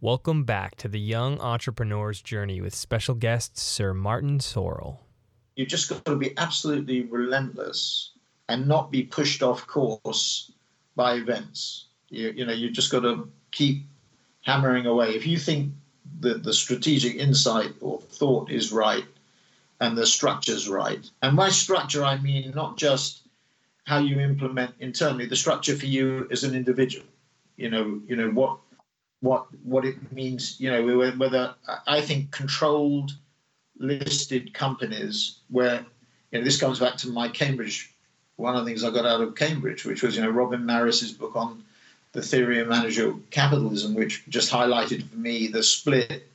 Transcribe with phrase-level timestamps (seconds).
[0.00, 4.98] Welcome back to the Young Entrepreneur's Journey with special guest Sir Martin Sorrell.
[5.56, 8.12] You've just got to be absolutely relentless
[8.48, 10.52] and not be pushed off course
[10.94, 11.86] by events.
[12.10, 13.86] You, you know, you just got to keep
[14.42, 15.16] hammering away.
[15.16, 15.72] If you think
[16.20, 19.04] that the strategic insight or thought is right
[19.80, 23.22] and the structure's right, and by structure I mean not just
[23.82, 27.06] how you implement internally, the structure for you as an individual.
[27.56, 28.58] You know, you know what
[29.20, 30.60] what what it means.
[30.60, 31.54] You know, whether
[31.86, 33.12] I think controlled
[33.78, 35.84] listed companies where
[36.30, 37.92] you know this comes back to my Cambridge.
[38.36, 41.12] One of the things I got out of Cambridge, which was you know Robin Marris's
[41.12, 41.64] book on
[42.12, 46.28] the theory of managerial capitalism, which just highlighted for me the split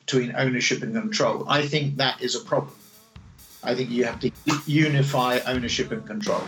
[0.00, 1.46] between ownership and control.
[1.48, 2.74] I think that is a problem.
[3.62, 4.30] I think you have to
[4.66, 6.42] unify ownership and control.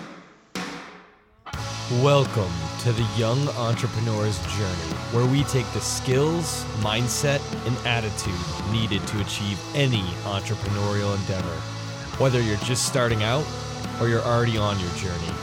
[2.02, 8.32] Welcome to the Young Entrepreneur's Journey, where we take the skills, mindset, and attitude
[8.70, 11.56] needed to achieve any entrepreneurial endeavor,
[12.22, 13.44] whether you're just starting out
[14.00, 15.34] or you're already on your journey.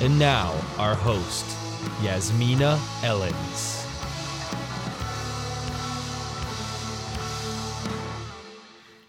[0.00, 1.46] And now, our host,
[2.02, 3.79] Yasmina Ellens.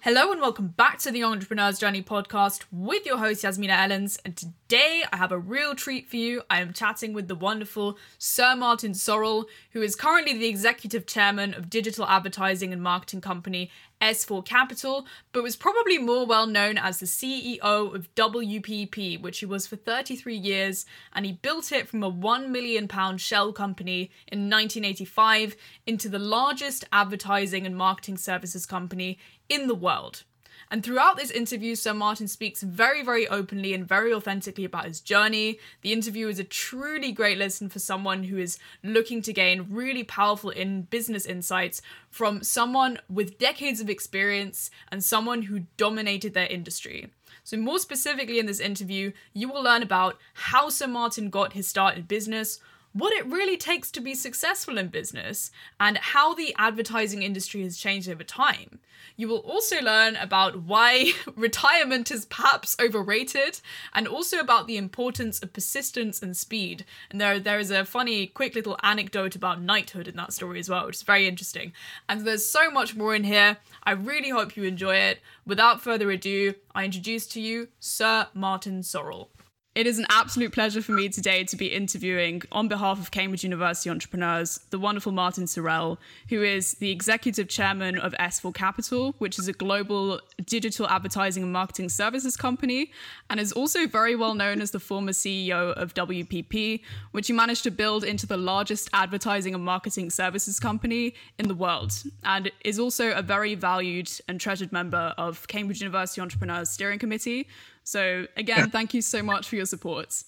[0.04, 4.18] Hello and welcome back to the Entrepreneur's Journey podcast with your host Yasmina Ellens.
[4.26, 6.42] And today I have a real treat for you.
[6.50, 11.54] I am chatting with the wonderful Sir Martin Sorrell, who is currently the executive chairman
[11.54, 13.70] of digital advertising and marketing company
[14.02, 19.46] S4 Capital, but was probably more well known as the CEO of WPP, which he
[19.46, 24.50] was for 33 years, and he built it from a £1 million shell company in
[24.50, 29.20] 1985 into the largest advertising and marketing services company
[29.52, 30.24] in the world.
[30.72, 35.02] And throughout this interview, Sir Martin speaks very, very openly and very authentically about his
[35.02, 35.60] journey.
[35.82, 40.06] The interview is a truly great listen for someone who is looking to gain really
[40.06, 46.48] powerful in business insights from someone with decades of experience and someone who dominated their
[46.48, 47.10] industry.
[47.44, 51.68] So, more specifically in this interview, you will learn about how Sir Martin got his
[51.68, 52.62] start in business,
[52.94, 57.78] what it really takes to be successful in business, and how the advertising industry has
[57.78, 58.80] changed over time.
[59.16, 63.62] You will also learn about why retirement is perhaps overrated,
[63.94, 66.86] and also about the importance of persistence and speed.
[67.10, 70.70] And there, there is a funny, quick little anecdote about knighthood in that story as
[70.70, 71.74] well, which is very interesting.
[72.10, 73.58] And there's so much more in here.
[73.84, 75.20] I really hope you enjoy it.
[75.46, 79.28] Without further ado, I introduce to you Sir Martin Sorrell.
[79.74, 83.46] It is an absolute pleasure for me today to be interviewing, on behalf of Cambridge
[83.46, 89.40] University Entrepreneurs, the wonderful Martin Sorrell, who is the executive chairman of S4 Capital, which
[89.40, 92.92] is a global digital advertising and marketing services company,
[93.30, 97.64] and is also very well known as the former CEO of WPP, which he managed
[97.64, 101.94] to build into the largest advertising and marketing services company in the world,
[102.26, 107.48] and is also a very valued and treasured member of Cambridge University Entrepreneurs Steering Committee,
[107.84, 110.24] so again, thank you so much for your support.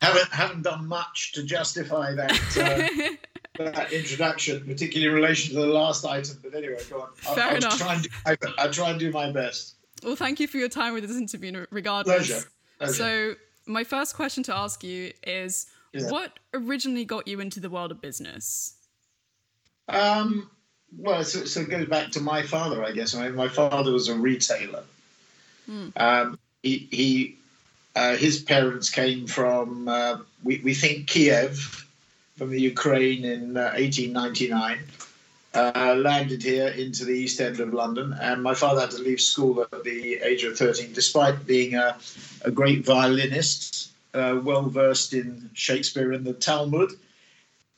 [0.00, 3.16] Haven't haven't done much to justify that.
[3.58, 6.38] Uh, that introduction, particularly in relation to the last item.
[6.42, 7.08] But anyway, go on.
[7.26, 7.78] I'll, Fair I'll enough.
[7.78, 9.74] Try and do, I, I'll try and do my best.
[10.02, 12.26] Well, thank you for your time with this interview, regardless.
[12.26, 12.46] Pleasure.
[12.78, 12.92] Pleasure.
[12.94, 13.34] So,
[13.66, 16.10] my first question to ask you is Yeah.
[16.10, 18.74] what originally got you into the world of business?
[19.88, 20.50] Um,
[20.96, 23.14] well, so, so it goes back to my father, I guess.
[23.14, 24.82] I mean, my father was a retailer.
[25.96, 27.38] Um, he,
[27.96, 31.86] uh, his parents came from uh, we, we think Kiev,
[32.36, 34.78] from the Ukraine in uh, 1899.
[35.54, 39.20] Uh, landed here into the East End of London, and my father had to leave
[39.20, 41.94] school at the age of 13, despite being a,
[42.40, 46.92] a great violinist, uh, well versed in Shakespeare and the Talmud.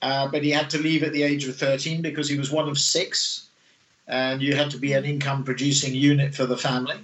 [0.03, 2.69] Uh, but he had to leave at the age of 13 because he was one
[2.69, 3.49] of six,
[4.07, 7.01] and you had to be an income producing unit for the family.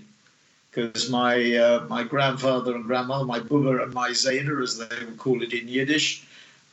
[0.71, 5.19] Because my uh, my grandfather and grandmother, my Bubba and my Zayda, as they would
[5.19, 6.25] call it in Yiddish,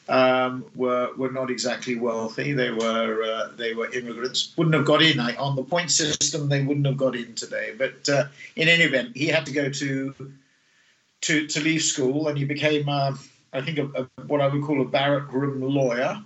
[0.07, 2.53] um, were were not exactly wealthy.
[2.53, 4.53] They were uh, they were immigrants.
[4.55, 6.47] Wouldn't have got in I, on the point system.
[6.47, 7.73] They wouldn't have got in today.
[7.77, 8.25] But uh,
[8.55, 10.31] in any event, he had to go to
[11.21, 13.15] to to leave school, and he became, uh,
[13.51, 16.21] I think, a, a, what I would call a barrack room lawyer,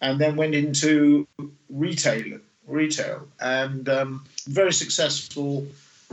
[0.00, 1.26] and then went into
[1.70, 5.66] retail retail and um, very successful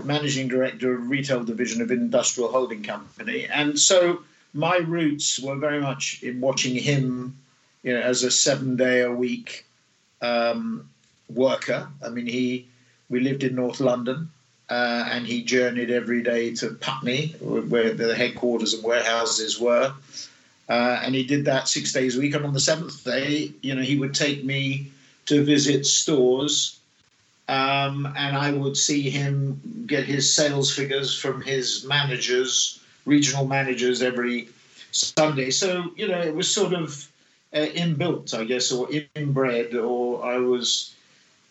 [0.03, 3.45] managing director of retail division of industrial holding company.
[3.45, 4.23] And so
[4.53, 7.37] my roots were very much in watching him
[7.83, 9.65] you know as a seven day a week
[10.21, 10.89] um,
[11.29, 11.87] worker.
[12.03, 12.67] I mean he
[13.09, 14.29] we lived in north london
[14.69, 19.93] uh, and he journeyed every day to putney where the headquarters and warehouses were.
[20.69, 22.33] Uh, and he did that six days a week.
[22.33, 24.91] And on the seventh day you know he would take me
[25.25, 26.79] to visit stores,
[27.47, 34.01] um, and I would see him get his sales figures from his managers, regional managers,
[34.01, 34.49] every
[34.91, 35.49] Sunday.
[35.49, 37.07] So you know, it was sort of
[37.53, 40.95] uh, inbuilt, I guess, or inbred, or I was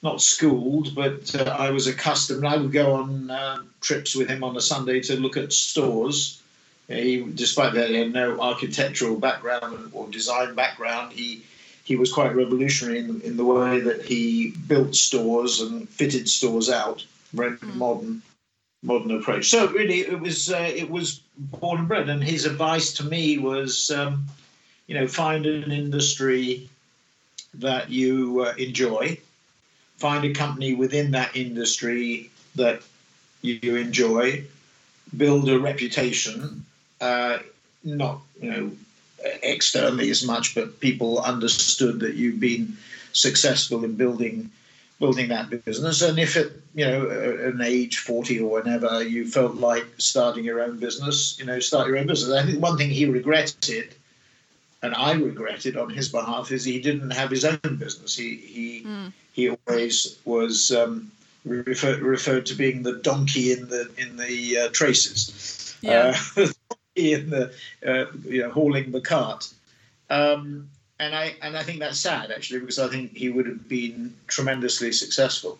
[0.02, 2.44] not schooled, but uh, I was accustomed.
[2.44, 6.42] I would go on uh, trips with him on a Sunday to look at stores.
[6.88, 11.12] He, despite that, he had no architectural background or design background.
[11.12, 11.44] He
[11.84, 16.70] he was quite revolutionary in, in the way that he built stores and fitted stores
[16.70, 17.04] out.
[17.32, 17.74] Very mm.
[17.74, 18.22] modern,
[18.82, 19.48] modern approach.
[19.50, 22.08] So really, it was uh, it was born and bred.
[22.08, 24.26] And his advice to me was, um,
[24.86, 26.68] you know, find an industry
[27.54, 29.18] that you uh, enjoy
[30.02, 32.82] find a company within that industry that
[33.40, 34.44] you enjoy,
[35.16, 36.66] build a reputation,
[37.00, 37.38] uh,
[37.84, 38.70] not you know
[39.42, 42.76] externally as much, but people understood that you've been
[43.12, 44.50] successful in building
[44.98, 46.00] building that business.
[46.00, 50.62] And if at you know an age forty or whenever you felt like starting your
[50.62, 52.32] own business, you know, start your own business.
[52.32, 53.94] I think one thing he regretted
[54.82, 58.16] and I regretted on his behalf, is he didn't have his own business.
[58.16, 59.12] He he mm.
[59.32, 61.10] he always was um,
[61.44, 66.16] referred referred to being the donkey in the in the uh, traces, yeah.
[66.36, 66.46] uh,
[66.94, 67.52] in the
[67.86, 69.52] uh, you know hauling the cart.
[70.10, 70.68] Um,
[70.98, 74.14] and I and I think that's sad actually because I think he would have been
[74.28, 75.58] tremendously successful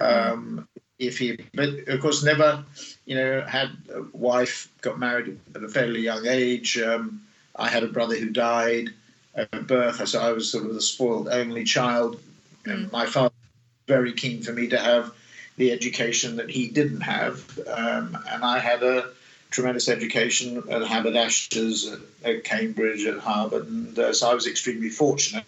[0.00, 2.64] um, if he, but of course never,
[3.04, 6.78] you know, had a wife, got married at a fairly young age.
[6.78, 7.22] Um,
[7.56, 8.90] I had a brother who died
[9.34, 12.20] at birth, so I was sort of the spoiled only child.
[12.64, 12.92] And mm.
[12.92, 15.12] my father was very keen for me to have
[15.56, 19.10] the education that he didn't have, um, and I had a
[19.50, 24.90] tremendous education at Haberdashers, at, at Cambridge, at Harvard, and uh, so I was extremely
[24.90, 25.44] fortunate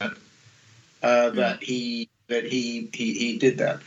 [1.03, 1.35] uh, mm.
[1.37, 3.81] that he that he, he he did that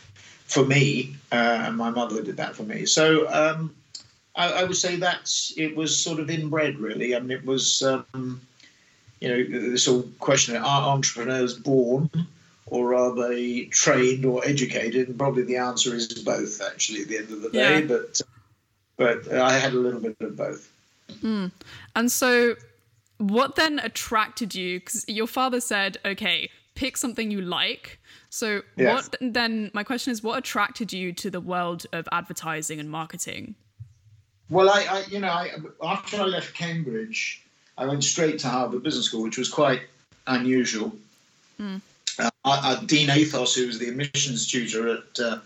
[0.46, 2.86] for me, uh, and my mother did that for me.
[2.86, 3.74] So um,
[4.36, 7.16] I, I, would say that's it was sort of inbred, really.
[7.16, 8.42] I mean, it was um,
[9.20, 12.10] you know this whole question: Are entrepreneurs born,
[12.68, 15.08] or are they trained or educated?
[15.08, 16.62] And probably the answer is both.
[16.62, 17.86] Actually, at the end of the day, yeah.
[17.86, 18.22] but
[18.98, 20.72] but I had a little bit of both.
[21.22, 21.52] Mm.
[21.96, 22.56] And so,
[23.18, 24.80] what then attracted you?
[24.80, 28.00] Because your father said, "Okay, pick something you like."
[28.30, 29.10] So, yes.
[29.10, 29.72] what then?
[29.74, 33.56] My question is, what attracted you to the world of advertising and marketing?
[34.50, 35.52] Well, I, I you know, I,
[35.84, 37.44] after I left Cambridge,
[37.78, 39.82] I went straight to Harvard Business School, which was quite
[40.28, 40.94] unusual.
[41.60, 41.82] Mm.
[42.46, 45.40] Uh, Dean Athos, who was the admissions tutor at uh,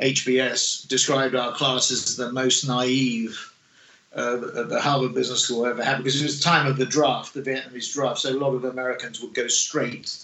[0.00, 3.52] HBS, described our class as the most naive
[4.14, 7.34] uh, the Harvard Business School ever had because it was the time of the draft,
[7.34, 8.20] the Vietnamese draft.
[8.20, 10.16] So a lot of Americans would go straight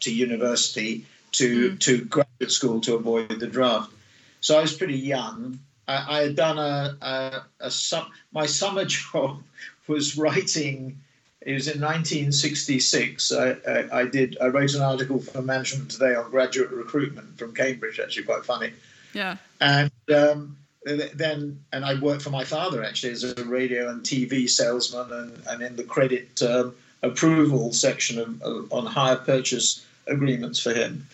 [0.00, 1.80] to university to mm.
[1.80, 3.92] to graduate school to avoid the draft.
[4.40, 8.84] So I was pretty young, I, I had done a, a, a sum, my summer
[8.86, 9.42] job
[9.86, 10.98] was writing.
[11.40, 13.32] It was in 1966.
[13.32, 14.38] I, I, I, did.
[14.40, 18.00] I wrote an article for Management Today on graduate recruitment from Cambridge.
[18.00, 18.72] Actually, quite funny.
[19.14, 19.36] Yeah.
[19.60, 24.48] And um, then, and I worked for my father actually as a radio and TV
[24.48, 30.58] salesman, and, and in the credit um, approval section of, of, on hire purchase agreements
[30.60, 31.06] for him.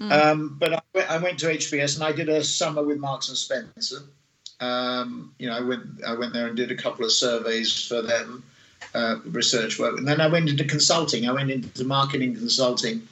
[0.00, 0.12] Mm.
[0.12, 3.38] Um, but I, I, went to HBS and I did a summer with Marks and
[3.38, 4.00] Spencer.
[4.60, 8.02] Um, you know, I went I went there and did a couple of surveys for
[8.02, 8.42] them,
[8.94, 11.28] uh, research work, and then I went into consulting.
[11.28, 13.06] I went into marketing consulting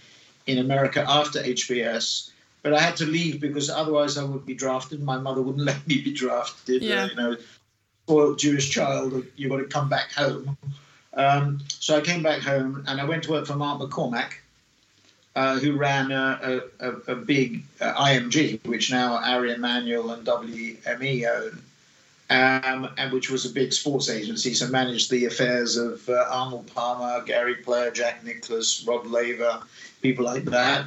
[0.46, 2.30] in America after HBS.
[2.62, 5.02] But I had to leave because otherwise I would be drafted.
[5.02, 6.82] My mother wouldn't let me be drafted.
[6.82, 7.04] Yeah.
[7.04, 7.36] Uh, you know,
[8.04, 10.56] spoiled Jewish child, you've got to come back home.
[11.14, 14.32] Um, so I came back home and I went to work for Mark McCormack,
[15.36, 21.26] uh, who ran a, a, a big uh, IMG, which now Ari Emanuel and WME
[21.28, 21.62] own,
[22.30, 26.66] um, and which was a big sports agency, so managed the affairs of uh, Arnold
[26.74, 29.62] Palmer, Gary Player, Jack Nicklaus, Rod Laver,
[30.00, 30.86] people like that.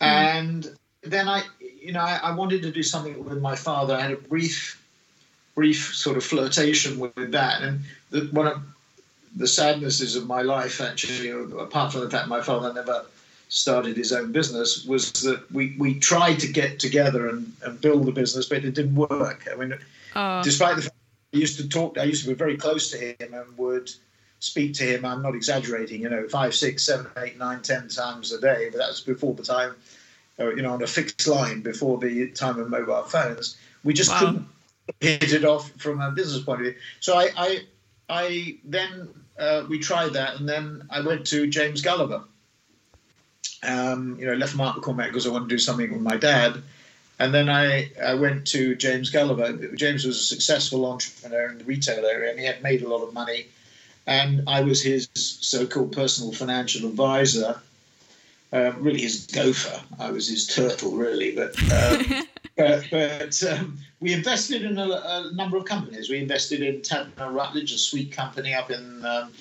[0.00, 0.06] Mm.
[0.06, 0.76] And
[1.10, 3.94] then I, you know, I, I, wanted to do something with my father.
[3.94, 4.82] I had a brief,
[5.54, 8.60] brief sort of flirtation with, with that, and the, one of
[9.36, 13.04] the sadnesses of my life, actually, apart from the fact my father never
[13.48, 18.08] started his own business was that we, we tried to get together and, and build
[18.08, 19.46] a business, but it didn't work.
[19.50, 19.74] I mean,
[20.14, 20.42] uh.
[20.42, 20.96] despite the fact
[21.32, 23.90] I used to talk, I used to be very close to him and would
[24.40, 25.04] speak to him.
[25.04, 28.68] I'm not exaggerating, you know, five, six, seven, eight, nine, ten times a day.
[28.70, 29.74] But that was before the time,
[30.38, 33.56] you know, on a fixed line, before the time of mobile phones.
[33.84, 34.18] We just wow.
[34.18, 34.48] couldn't
[35.00, 36.74] hit it off from a business point of view.
[37.00, 37.60] So I, I,
[38.08, 42.24] I then uh, we tried that, and then I went to James Gulliver
[43.62, 46.62] um, you know, left Mark McCormack because I wanted to do something with my dad.
[47.18, 49.74] And then I, I went to James Gulliver.
[49.74, 53.02] James was a successful entrepreneur in the retail area and he had made a lot
[53.02, 53.46] of money.
[54.06, 57.60] And I was his so called personal financial advisor,
[58.56, 59.82] uh, really his gopher.
[59.98, 61.34] I was his turtle, really.
[61.34, 62.02] But, uh,
[62.56, 66.08] but, but um, we invested in a, a, number of companies.
[66.08, 69.04] We invested in Tatton Rutledge, a sweet company up in.
[69.04, 69.32] Um,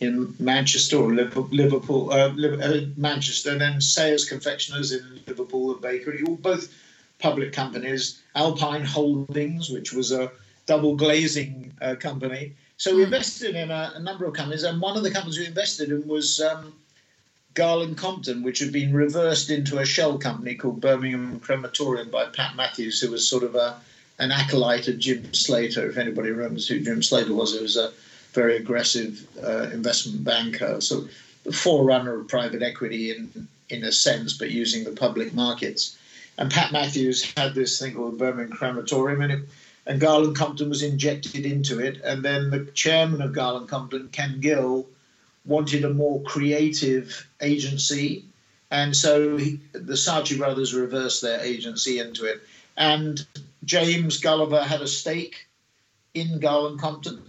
[0.00, 6.24] in Manchester or Liverpool, uh, uh, Manchester, and then Sayers Confectioners in Liverpool, a bakery,
[6.26, 6.74] all both
[7.20, 8.20] public companies.
[8.34, 10.32] Alpine Holdings, which was a
[10.66, 12.52] double glazing uh, company.
[12.78, 13.14] So we hmm.
[13.14, 16.04] invested in a, a, number of companies, and one of the companies we invested in
[16.08, 16.74] was um,
[17.54, 22.56] Garland Compton, which had been reversed into a shell company called Birmingham Crematorium by Pat
[22.56, 23.76] Matthews, who was sort of a
[24.18, 25.88] an acolyte of Jim Slater.
[25.88, 27.92] If anybody remembers who Jim Slater was, he was a
[28.32, 31.08] very aggressive uh, investment banker, so
[31.44, 35.96] the forerunner of private equity in in a sense, but using the public markets.
[36.38, 39.40] And Pat Matthews had this thing called Birmingham Crematorium, and, it,
[39.86, 42.00] and Garland Compton was injected into it.
[42.02, 44.86] And then the chairman of Garland Compton, Ken Gill,
[45.44, 48.24] wanted a more creative agency.
[48.70, 52.40] And so he, the Saatchi brothers reversed their agency into it.
[52.76, 53.24] And
[53.64, 55.46] James Gulliver had a stake
[56.14, 57.22] in Garland Compton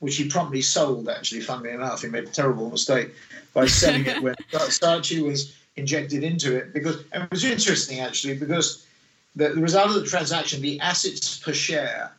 [0.00, 2.02] which he promptly sold, actually, funnily enough.
[2.02, 3.14] He made a terrible mistake
[3.52, 6.72] by selling it when Saatchi was injected into it.
[6.72, 8.86] Because and it was interesting, actually, because
[9.34, 12.12] the, the, result of the transaction, the assets per share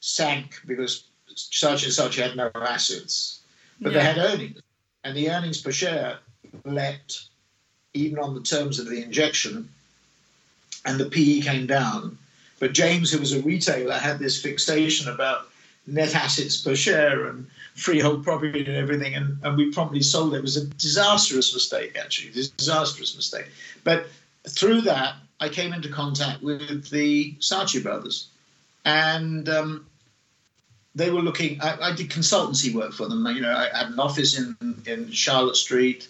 [0.00, 3.39] sank because Saatchi and Saatchi had no assets,
[3.80, 3.98] but yeah.
[3.98, 4.60] they had earnings.
[5.04, 6.18] And the earnings per share
[6.64, 7.24] leapt
[7.94, 9.68] even on the terms of the injection,
[10.84, 12.18] and the PE came down.
[12.58, 15.48] But James, who was a retailer, had this fixation about
[15.86, 20.38] net assets per share and freehold property and everything, and, and we promptly sold it.
[20.38, 23.46] It was a disastrous mistake, actually, a disastrous mistake.
[23.82, 24.08] But
[24.48, 28.28] through that, I came into contact with the Saatchi brothers,
[28.84, 29.86] and um,
[30.94, 31.60] they were looking.
[31.60, 33.26] I, I, did consultancy work for them.
[33.26, 34.56] You know, I had an office in
[34.86, 36.08] in Charlotte Street.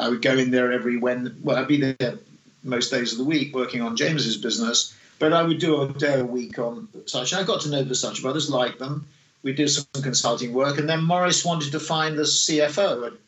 [0.00, 1.36] I would go in there every when.
[1.42, 2.18] Well, I'd be there
[2.62, 6.20] most days of the week working on James's business but I would do a day
[6.20, 7.32] a week on such.
[7.32, 9.06] I got to know the Saatchi brothers, like them.
[9.42, 13.18] We did some consulting work, and then Maurice wanted to find the CFO, and,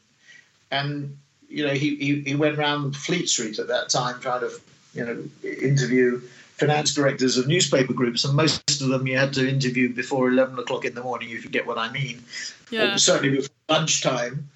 [0.70, 4.50] and you know he, he, he went around Fleet Street at that time trying to
[4.94, 6.20] you know interview
[6.56, 10.58] finance directors of newspaper groups, and most of them you had to interview before eleven
[10.58, 12.22] o'clock in the morning, if you get what I mean.
[12.70, 12.96] Yeah.
[12.96, 14.48] certainly before lunchtime.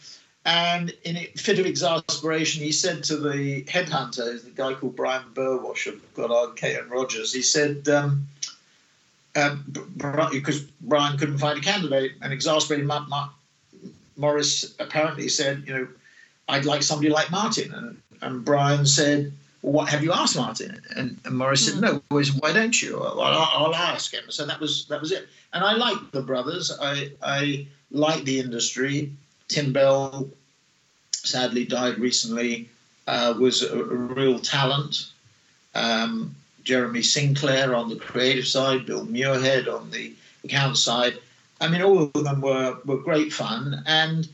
[0.46, 5.24] And in a fit of exasperation, he said to the headhunter, the guy called Brian
[5.34, 8.26] Burwash of Goddard, Kate and Rogers, he said, um,
[9.36, 9.64] um,
[10.32, 13.30] because Brian couldn't find a candidate, and exasperated Mark, Mark,
[14.16, 15.88] Maurice apparently said, you know,
[16.48, 17.72] I'd like somebody like Martin.
[17.74, 20.80] And, and Brian said, what have you asked Martin?
[20.96, 21.80] And, and Maurice mm-hmm.
[21.80, 22.16] said, hmm.
[22.16, 22.22] no.
[22.22, 23.00] Said, Why don't you?
[23.00, 24.24] I'll, I'll, ask him.
[24.28, 25.28] So that was that was it.
[25.52, 26.76] And I liked the brothers.
[26.80, 29.12] I I liked the industry.
[29.48, 30.28] Tim Bell
[31.12, 32.68] sadly died recently,
[33.06, 35.10] uh, was a, a, real talent.
[35.74, 40.12] Um, Jeremy Sinclair on the creative side, Bill Muirhead on the
[40.44, 41.18] account side.
[41.60, 44.28] I mean, all of them were, were great fun, and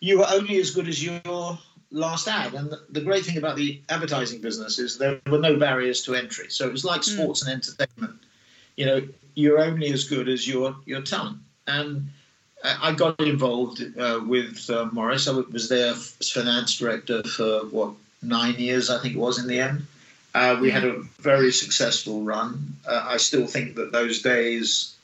[0.00, 1.58] you were only as good as your
[1.90, 2.54] last ad.
[2.54, 6.46] And the, great thing about the advertising business is there were no barriers to entry.
[6.50, 7.10] So it was like hmm.
[7.10, 7.52] sports mm.
[7.52, 8.20] and entertainment.
[8.76, 11.38] You know, you're only as good as your your talent.
[11.66, 12.10] And
[12.62, 15.28] I got involved uh, with uh, Maurice.
[15.28, 19.60] I was their finance director for what nine years, I think it was in the
[19.60, 19.86] end.
[20.34, 22.76] Uh, we had a very successful run.
[22.86, 24.94] Uh, I still think that those days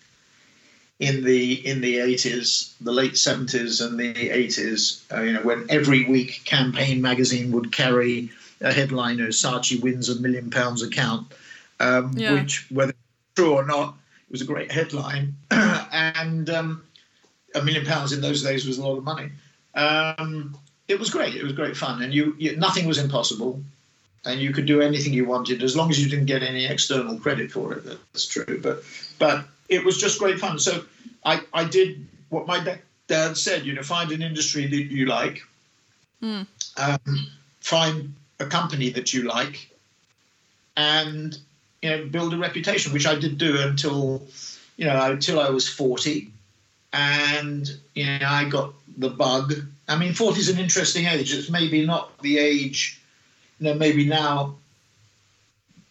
[0.98, 5.66] in the in the eighties, the late seventies and the eighties, uh, you know, when
[5.68, 11.32] every week Campaign magazine would carry a headline of Saatchi wins a million pounds account,
[11.80, 12.32] um, yeah.
[12.32, 12.94] which whether
[13.34, 13.94] true or not,
[14.28, 16.82] it was a great headline, and um,
[17.54, 19.30] a million pounds in those days was a lot of money.
[19.74, 20.56] Um,
[20.88, 21.34] it was great.
[21.34, 23.62] It was great fun, and you, you, nothing was impossible,
[24.24, 27.18] and you could do anything you wanted as long as you didn't get any external
[27.18, 27.84] credit for it.
[27.84, 28.82] That's true, but
[29.18, 30.58] but it was just great fun.
[30.58, 30.84] So
[31.24, 33.64] I I did what my dad said.
[33.64, 35.42] You know, find an industry that you like,
[36.22, 36.46] mm.
[36.76, 37.26] um,
[37.60, 39.68] find a company that you like,
[40.76, 41.36] and
[41.82, 44.26] you know build a reputation, which I did do until
[44.76, 46.30] you know until I was forty
[46.92, 49.54] and you know I got the bug.
[49.88, 51.32] I mean, 40 is an interesting age.
[51.32, 53.00] It's maybe not the age,
[53.60, 54.56] you know, maybe now.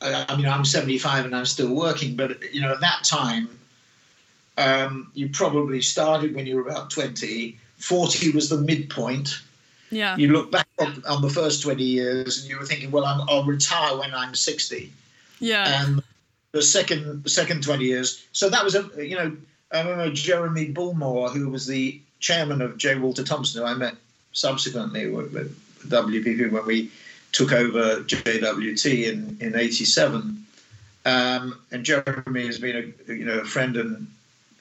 [0.02, 3.48] I mean, I'm 75 and I'm still working, but you know, at that time,
[4.58, 7.58] um, you probably started when you were about 20.
[7.78, 9.42] 40 was the midpoint.
[9.92, 10.16] yeah.
[10.18, 13.18] you look back on, on, the first 20 years and you were thinking, well, i
[13.34, 14.92] will retire when I'm 60.
[15.40, 15.84] Yeah.
[15.84, 16.02] And
[16.56, 18.26] the second the second 20 years.
[18.32, 19.36] So that was a you know
[19.72, 22.96] I remember Jeremy Bullmore, who was the chairman of J.
[22.96, 23.96] Walter Thompson, who I met
[24.32, 25.54] subsequently with, with
[25.90, 26.92] WPP when we
[27.34, 30.46] took over JWT in in '87.
[31.06, 34.08] Um, and Jeremy has been a you know a friend and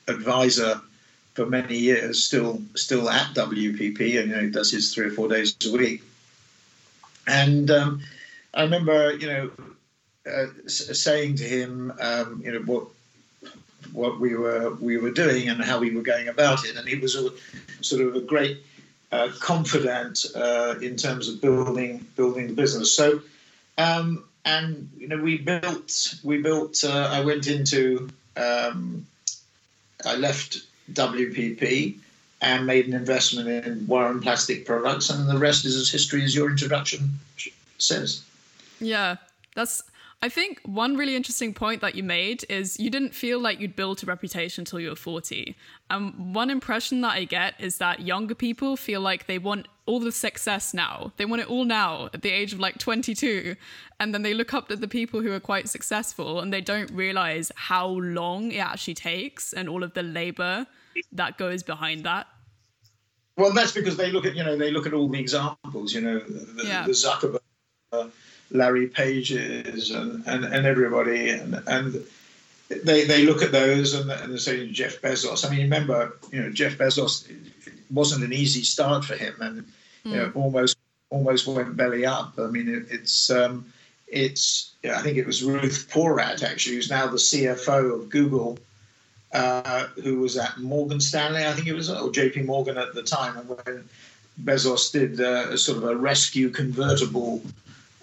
[0.09, 0.81] advisor
[1.35, 5.29] for many years, still still at WPP, and you know does his three or four
[5.29, 6.03] days a week.
[7.27, 8.03] And um,
[8.53, 9.51] I remember you know
[10.31, 12.87] uh, saying to him, um, you know, what
[13.93, 16.97] what we were we were doing and how we were going about it, and he
[16.97, 17.31] was a,
[17.83, 18.59] sort of a great
[19.13, 22.95] uh, confidant uh, in terms of building building the business.
[22.95, 23.21] So,
[23.77, 26.83] um, and you know, we built we built.
[26.85, 29.07] Uh, I went into um,
[30.07, 31.99] I left WPP
[32.41, 36.23] and made an investment in Wire and Plastic Products, and the rest is as history
[36.25, 37.19] as your introduction
[37.79, 38.23] says.
[38.81, 39.17] Yeah,
[39.55, 39.83] that's
[40.23, 43.77] I think one really interesting point that you made is you didn't feel like you'd
[43.77, 45.55] built a reputation until you were 40.
[45.91, 49.69] And um, one impression that I get is that younger people feel like they want
[49.87, 51.13] all the success now.
[51.19, 53.55] They want it all now at the age of like 22.
[54.01, 56.91] And then they look up to the people who are quite successful and they don't
[56.91, 60.67] realize how long it actually takes and all of the labor
[61.13, 62.27] that goes behind that.
[63.37, 66.01] Well, that's because they look at, you know, they look at all the examples, you
[66.01, 66.87] know, the, yeah.
[66.87, 67.41] the Zuckerberg.
[67.93, 68.07] Uh,
[68.51, 72.05] Larry Pages and, and, and everybody, and, and
[72.69, 75.47] they, they look at those and, and they say Jeff Bezos.
[75.47, 77.31] I mean, remember, you know, Jeff Bezos
[77.91, 79.65] wasn't an easy start for him, and
[80.05, 80.39] you know, hmm.
[80.39, 80.77] almost
[81.11, 82.35] almost went belly up.
[82.39, 83.73] I mean, it, it's um,
[84.07, 88.59] it's I think it was Ruth Porat actually, who's now the CFO of Google,
[89.33, 92.43] uh, who was at Morgan Stanley, I think it was, or J.P.
[92.43, 93.89] Morgan at the time, and when
[94.43, 97.43] Bezos did uh, a sort of a rescue convertible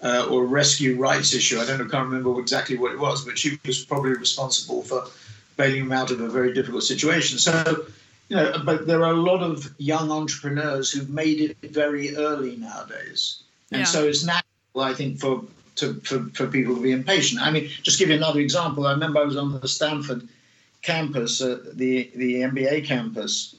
[0.02, 1.58] uh, or rescue rights issue.
[1.58, 5.04] I don't know, can't remember exactly what it was, but she was probably responsible for
[5.56, 7.38] bailing him out of a very difficult situation.
[7.38, 7.86] So,
[8.28, 12.56] you know, but there are a lot of young entrepreneurs who've made it very early
[12.56, 13.86] nowadays, and yeah.
[13.86, 14.44] so it's natural,
[14.78, 15.44] I think, for
[15.76, 17.40] to, for, for people to be impatient.
[17.40, 18.86] I mean, just give you another example.
[18.86, 20.28] I remember I was on the Stanford
[20.82, 23.54] campus, uh, the the MBA campus,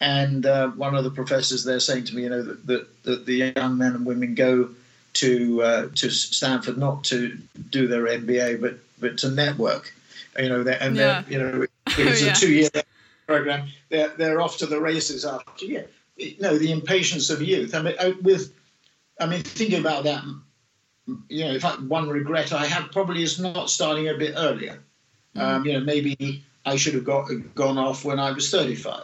[0.00, 3.26] and uh, one of the professors there saying to me, you know, that, that, that
[3.26, 4.70] the young men and women go
[5.14, 7.36] to uh, to Stanford not to
[7.70, 9.92] do their MBA, but but to network.
[10.38, 11.22] You know, and yeah.
[11.28, 11.70] you know it
[12.04, 12.32] was yeah.
[12.32, 12.70] a two-year
[13.26, 13.68] program.
[13.88, 15.82] They're they're off to the races after yeah.
[16.16, 17.74] You know, the impatience of youth.
[17.74, 18.54] I mean, uh, with
[19.18, 20.22] I mean, thinking about that,
[21.28, 24.80] you know, in fact, one regret I have probably is not starting a bit earlier.
[25.36, 25.40] Mm.
[25.40, 29.02] Um, you know, maybe I should have got gone off when I was 35.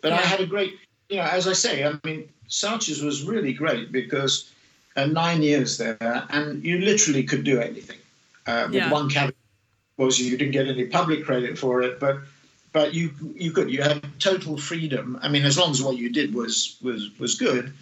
[0.00, 0.18] But yeah.
[0.18, 3.92] I had a great, you know, as I say, I mean, Saatchi's was really great
[3.92, 4.50] because
[4.96, 7.98] uh, nine years there, and you literally could do anything.
[8.46, 8.90] Uh, with yeah.
[8.90, 9.34] one caveat
[9.96, 12.18] was you didn't get any public credit for it, but
[12.72, 15.18] but you you could you had total freedom.
[15.22, 17.72] I mean, as long as what you did was was was good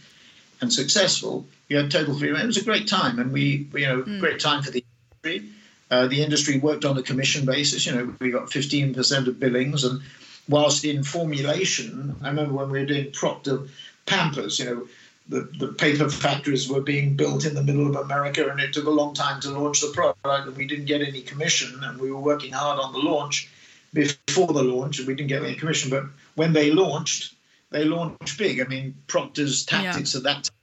[0.61, 2.37] and successful, you had total freedom.
[2.37, 4.21] It was a great time, and we you know mm.
[4.21, 4.85] great time for the
[5.25, 5.51] industry.
[5.91, 7.85] Uh, the industry worked on a commission basis.
[7.85, 10.01] You know, we got 15% of billings, and
[10.49, 13.63] whilst in formulation, I remember when we were doing Procter
[14.07, 14.89] Pampers, you know,
[15.31, 18.87] the, the paper factories were being built in the middle of America, and it took
[18.87, 22.11] a long time to launch the product, and we didn't get any commission, and we
[22.11, 23.49] were working hard on the launch
[23.95, 25.89] before the launch, and we didn't get any commission.
[25.89, 27.35] But when they launched,
[27.71, 28.61] they launched big.
[28.61, 30.19] I mean, Procter's tactics yeah.
[30.19, 30.57] at that time,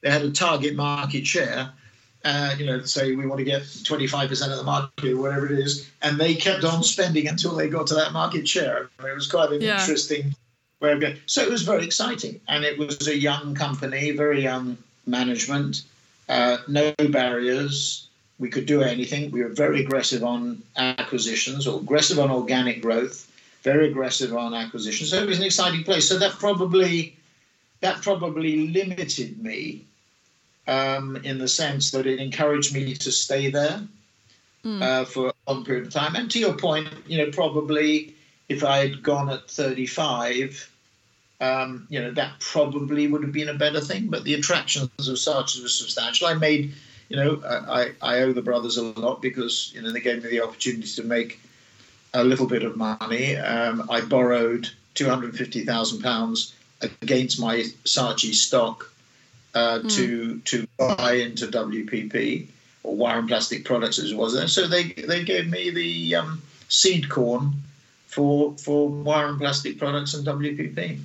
[0.00, 1.70] they had a target market share.
[2.24, 5.58] Uh, you know, say we want to get 25% of the market, or whatever it
[5.58, 8.88] is, and they kept on spending until they got to that market share.
[8.98, 9.78] I mean, it was quite an yeah.
[9.78, 10.34] interesting
[10.80, 11.18] going.
[11.26, 15.82] So it was very exciting, and it was a young company, very young management,
[16.28, 18.06] uh, no barriers.
[18.38, 19.30] We could do anything.
[19.30, 23.30] We were very aggressive on acquisitions, or aggressive on organic growth,
[23.62, 25.10] very aggressive on acquisitions.
[25.10, 26.08] So it was an exciting place.
[26.08, 27.16] So that probably
[27.80, 29.84] that probably limited me
[30.66, 33.80] um, in the sense that it encouraged me to stay there
[34.64, 34.82] mm.
[34.82, 36.14] uh, for a long period of time.
[36.14, 38.14] And to your point, you know, probably
[38.48, 40.70] if I had gone at 35,
[41.40, 44.08] um, you know, that probably would have been a better thing.
[44.08, 46.26] But the attractions of Saatchi were substantial.
[46.26, 46.72] I made,
[47.08, 50.30] you know, I, I owe the brothers a lot because, you know, they gave me
[50.30, 51.40] the opportunity to make
[52.14, 53.36] a little bit of money.
[53.36, 58.90] Um, I borrowed £250,000 against my Saatchi stock
[59.54, 59.96] uh, mm.
[59.96, 62.46] to to buy into WPP
[62.82, 64.34] or Wire and Plastic Products as it was.
[64.34, 67.54] And so they, they gave me the um, seed corn
[68.18, 70.98] for for wire and Plastic Products and WPP.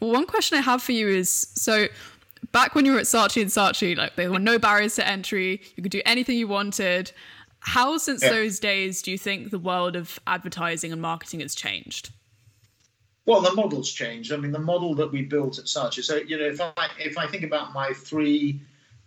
[0.00, 1.88] Well, one question I have for you is so
[2.52, 5.60] back when you were at Saatchi and Saatchi, like there were no barriers to entry.
[5.76, 7.12] You could do anything you wanted.
[7.58, 8.30] How, since yeah.
[8.30, 12.08] those days, do you think the world of advertising and marketing has changed?
[13.26, 14.32] Well, the model's changed.
[14.32, 16.02] I mean, the model that we built at Saatchi.
[16.02, 18.58] So, you know, if I if I think about my three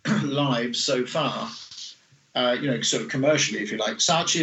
[0.22, 1.50] lives so far,
[2.36, 4.42] uh, you know, sort of commercially, if you like, Saatchi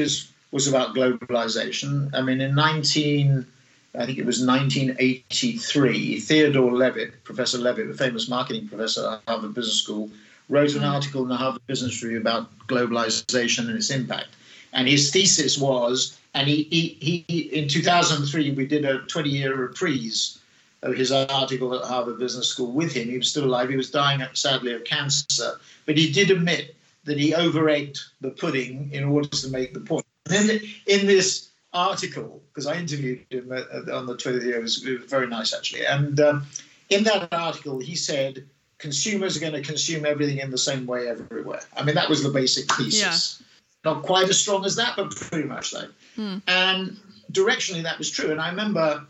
[0.53, 2.11] was about globalization.
[2.15, 3.47] I mean, in 19,
[3.95, 9.55] I think it was 1983, Theodore Levitt, Professor Levitt, the famous marketing professor at Harvard
[9.55, 10.11] Business School,
[10.49, 10.93] wrote an mm.
[10.93, 14.29] article in the Harvard Business Review about globalization and its impact.
[14.73, 19.55] And his thesis was, and he, he, he in 2003, we did a 20 year
[19.55, 20.39] reprise
[20.83, 23.09] of his article at Harvard Business School with him.
[23.09, 23.69] He was still alive.
[23.69, 25.59] He was dying, sadly, of cancer.
[25.87, 30.07] But he did admit that he overate the pudding in order to make the point.
[30.27, 34.85] And then in this article, because I interviewed him on the 20th year, it was,
[34.85, 35.87] it was very nice actually.
[35.87, 36.47] And um,
[36.89, 38.45] in that article, he said
[38.79, 41.61] consumers are going to consume everything in the same way everywhere.
[41.77, 43.41] I mean, that was the basic thesis.
[43.41, 43.47] Yeah.
[43.93, 45.87] Not quite as strong as that, but pretty much so.
[46.17, 46.39] Hmm.
[46.47, 46.99] And
[47.33, 48.31] directionally, that was true.
[48.31, 49.07] And I remember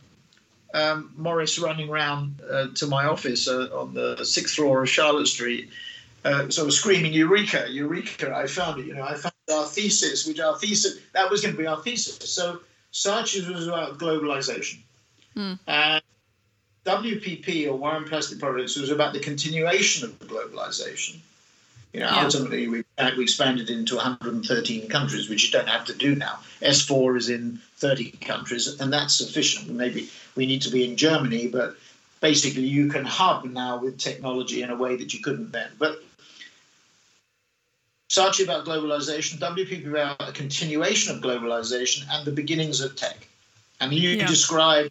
[0.75, 5.27] um, Maurice running around uh, to my office uh, on the sixth floor of Charlotte
[5.27, 5.71] Street,
[6.25, 7.67] uh, sort of screaming, "Eureka!
[7.69, 8.35] Eureka!
[8.35, 8.87] I found it!
[8.87, 11.81] You know, I found our thesis, which our thesis that was going to be our
[11.83, 12.61] thesis." So
[12.93, 14.79] Saatchi was about globalization,
[15.35, 15.55] hmm.
[15.67, 16.03] and
[16.87, 21.19] WPP or Wire and Plastic Products was about the continuation of the globalization.
[21.93, 22.25] You know, yeah.
[22.25, 22.85] ultimately we,
[23.17, 26.39] we expanded into 113 countries, which you don't have to do now.
[26.63, 29.71] S4 is in 30 countries, and that's sufficient.
[29.71, 31.77] Maybe we need to be in Germany, but
[32.21, 35.71] basically you can hub now with technology in a way that you couldn't then.
[35.79, 36.01] But
[38.11, 43.29] Saatchi about globalization, WPP about a continuation of globalization and the beginnings of tech.
[43.81, 44.27] And you yeah.
[44.27, 44.91] describe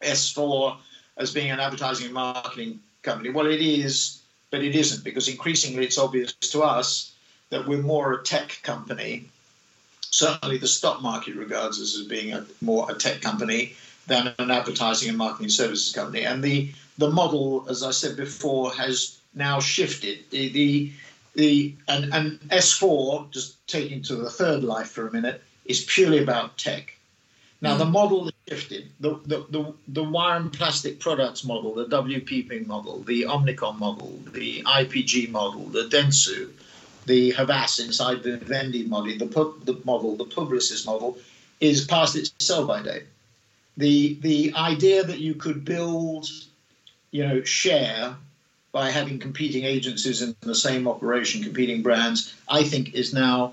[0.00, 0.78] S4
[1.18, 3.28] as being an advertising and marketing company.
[3.28, 7.12] Well, it is, but it isn't because increasingly it's obvious to us
[7.50, 9.28] that we're more a tech company.
[10.08, 13.74] Certainly, the stock market regards us as being a more a tech company
[14.06, 16.24] than an advertising and marketing services company.
[16.24, 20.30] And the the model, as I said before, has now shifted.
[20.30, 20.92] The the,
[21.34, 26.22] the and, and S4, just taking to the third life for a minute, is purely
[26.22, 26.96] about tech.
[27.60, 27.78] Now, mm.
[27.78, 28.90] the model has shifted.
[29.00, 34.18] The, the, the, the wire and plastic products model, the WPP model, the Omnicom model,
[34.32, 36.50] the IPG model, the Dentsu,
[37.06, 41.16] the Havas inside the Vivendi model, the, pub, the model, the Publicis model,
[41.60, 43.04] is past its sell by date.
[43.76, 46.28] The, the idea that you could build,
[47.10, 48.16] you know, share
[48.72, 53.52] by having competing agencies in the same operation, competing brands, I think is now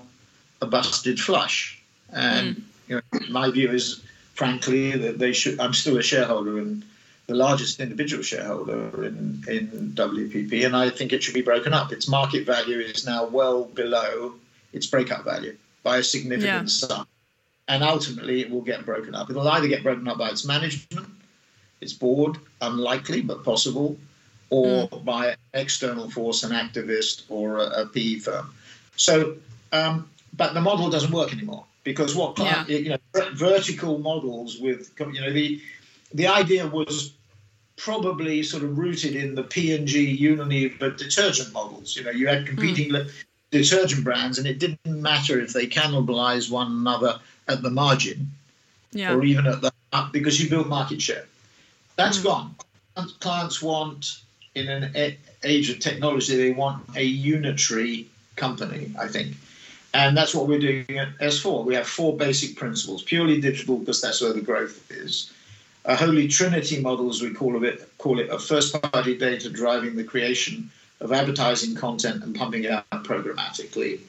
[0.62, 1.80] a busted flush.
[2.12, 4.02] And mm you know, my view is,
[4.34, 5.60] frankly, that they should.
[5.60, 6.82] I'm still a shareholder and
[7.28, 11.92] the largest individual shareholder in, in WPP, and I think it should be broken up.
[11.92, 14.34] Its market value is now well below
[14.72, 16.88] its breakup value by a significant yeah.
[16.88, 17.06] sum.
[17.68, 19.30] And ultimately, it will get broken up.
[19.30, 21.06] It'll either get broken up by its management,
[21.80, 23.96] its board, unlikely but possible,
[24.50, 25.04] or mm.
[25.04, 28.52] by an external force, an activist, or a, a PE firm.
[28.96, 29.36] So,
[29.72, 32.66] um, but the model doesn't work anymore because what yeah.
[32.66, 32.98] you know
[33.32, 35.60] vertical models with you know the
[36.12, 37.12] the idea was
[37.76, 41.96] probably sort of rooted in the P&G Unilever detergent models.
[41.96, 43.10] You know, you had competing mm.
[43.50, 48.30] detergent brands, and it didn't matter if they cannibalized one another at the margin,
[48.92, 49.14] yeah.
[49.14, 49.72] or even at the
[50.12, 51.24] because you built market share.
[51.96, 52.24] That's mm.
[52.24, 52.54] gone.
[53.20, 54.20] Clients want
[54.68, 58.92] in an age of technology, they want a unitary company.
[58.98, 59.36] I think
[59.92, 61.64] and that's what we're doing at S4.
[61.64, 65.32] We have four basic principles, purely digital because that's where the growth is.
[65.84, 70.04] A holy trinity model, as we call it, call it a first-party data driving the
[70.04, 70.70] creation
[71.00, 74.00] of advertising content and pumping it out programmatically.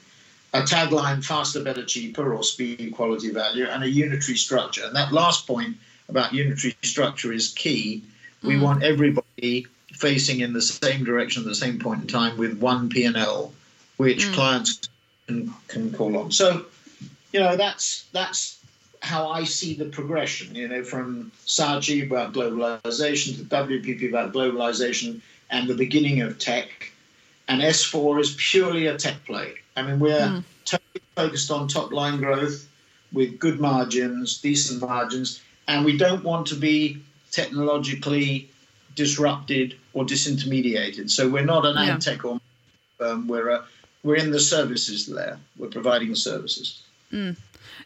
[0.54, 4.84] A tagline, faster, better, cheaper, or speed, quality, value, and a unitary structure.
[4.84, 5.76] And that last point
[6.08, 8.02] about unitary structure is key.
[8.42, 8.60] We mm.
[8.60, 9.66] want everybody
[10.02, 13.52] facing in the same direction at the same point in time with one P&L,
[13.98, 14.34] which mm.
[14.34, 14.88] clients
[15.28, 16.32] can, can call on.
[16.32, 16.66] So,
[17.32, 18.58] you know, that's that's
[19.00, 20.54] how I see the progression.
[20.56, 26.92] You know, from Saatchi about globalization to WPP about globalization and the beginning of tech,
[27.46, 29.54] and S4 is purely a tech play.
[29.76, 30.44] I mean, we're mm.
[30.64, 32.68] totally focused on top line growth
[33.12, 38.48] with good margins, decent margins, and we don't want to be technologically
[38.96, 41.10] disrupted or disintermediated.
[41.10, 42.16] So we're not an yeah.
[42.24, 42.40] or
[43.00, 43.64] um, we're a
[44.02, 45.38] we're in the services layer.
[45.56, 46.82] We're providing the services.
[47.12, 47.36] Mm.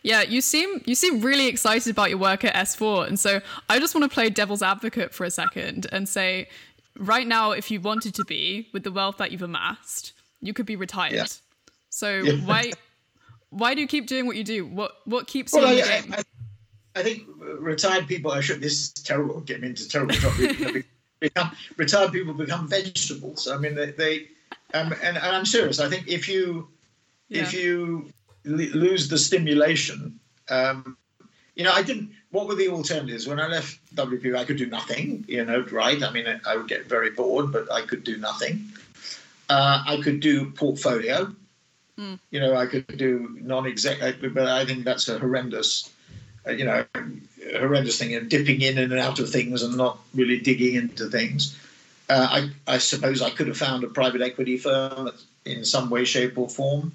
[0.02, 3.78] Yeah, you seem you seem really excited about your work at S4, and so I
[3.78, 6.48] just want to play devil's advocate for a second and say,
[6.98, 10.66] right now, if you wanted to be with the wealth that you've amassed, you could
[10.66, 11.14] be retired.
[11.14, 11.26] Yeah.
[11.90, 12.34] So yeah.
[12.44, 12.72] why
[13.50, 14.66] why do you keep doing what you do?
[14.66, 16.14] What what keeps well, you in I, the game?
[16.14, 17.24] I, I, think
[17.58, 18.30] retired people.
[18.30, 18.60] I should.
[18.60, 19.40] This is terrible.
[19.40, 20.82] Getting into terrible trouble.
[21.20, 23.48] become retired people become vegetables.
[23.48, 24.28] I mean, they, they
[24.74, 25.80] um, and, and, I'm serious.
[25.80, 26.68] I think if you
[27.28, 27.42] yeah.
[27.42, 28.10] if you
[28.46, 30.18] l- lose the stimulation,
[30.50, 30.96] um,
[31.54, 32.10] you know, I didn't.
[32.30, 34.36] What were the alternatives when I left WPP?
[34.36, 35.24] I could do nothing.
[35.28, 36.02] You know, right?
[36.02, 38.64] I mean, I would get very bored, but I could do nothing.
[39.48, 41.32] Uh, I could do portfolio.
[41.98, 42.18] Mm.
[42.30, 45.90] You know, I could do non-exec, but I think that's a horrendous,
[46.48, 46.84] you know,
[47.58, 51.56] horrendous thing of dipping in and out of things and not really digging into things.
[52.08, 55.10] Uh, I, I, suppose I could have found a private equity firm
[55.44, 56.92] in some way, shape, or form,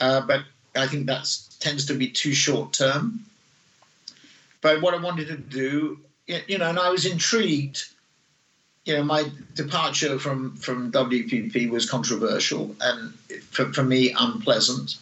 [0.00, 0.44] uh, but
[0.76, 3.24] I think that tends to be too short term.
[4.60, 7.84] But what I wanted to do, you know, and I was intrigued.
[8.84, 13.14] You know, my departure from from WPP was controversial and
[13.50, 14.96] for, for me unpleasant,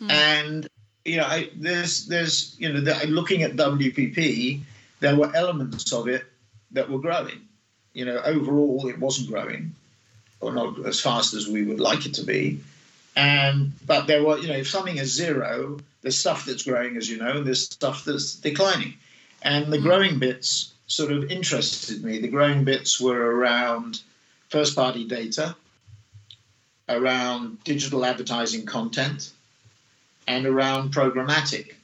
[0.00, 0.10] mm.
[0.10, 0.68] and
[1.04, 4.60] you know, I, there's there's you know, the, looking at WPP,
[5.00, 6.24] there were elements of it
[6.72, 7.40] that were growing.
[7.92, 9.74] You know, overall it wasn't growing,
[10.40, 12.60] or not as fast as we would like it to be.
[13.14, 17.08] And but there were, you know, if something is zero, there's stuff that's growing, as
[17.10, 18.94] you know, and there's stuff that's declining.
[19.42, 22.18] And the growing bits sort of interested me.
[22.18, 24.00] The growing bits were around
[24.48, 25.56] first party data,
[26.88, 29.30] around digital advertising content,
[30.26, 31.74] and around programmatic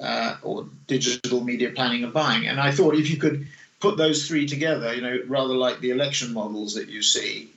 [0.00, 2.46] uh, or digital media planning and buying.
[2.46, 3.46] And I thought if you could
[3.80, 7.50] put those three together, you know, rather like the election models that you see,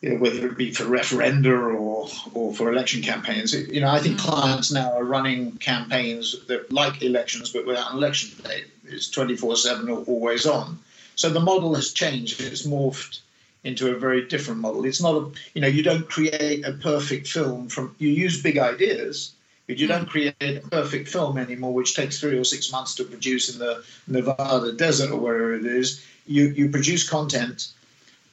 [0.00, 4.00] you know, whether it be for referenda or, or for election campaigns, you know, I
[4.00, 4.30] think mm-hmm.
[4.30, 8.64] clients now are running campaigns that like elections but without an election day.
[8.86, 10.78] It's 24 7 always on.
[11.16, 12.40] So the model has changed.
[12.40, 13.20] It's morphed
[13.64, 14.84] into a very different model.
[14.84, 18.58] It's not a, you know, you don't create a perfect film from, you use big
[18.58, 19.32] ideas,
[19.66, 23.04] but you don't create a perfect film anymore, which takes three or six months to
[23.04, 26.04] produce in the Nevada desert or wherever it is.
[26.26, 27.72] You, you produce content,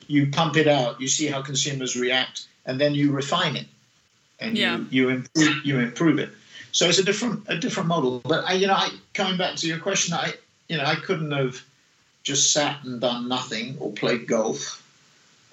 [0.07, 3.67] you pump it out, you see how consumers react, and then you refine it
[4.41, 4.77] and yeah.
[4.77, 6.29] you, you, improve, you improve it.
[6.73, 8.21] So it's a different a different model.
[8.25, 10.33] But I, you know, I coming back to your question, I
[10.67, 11.61] you know I couldn't have
[12.23, 14.80] just sat and done nothing or played golf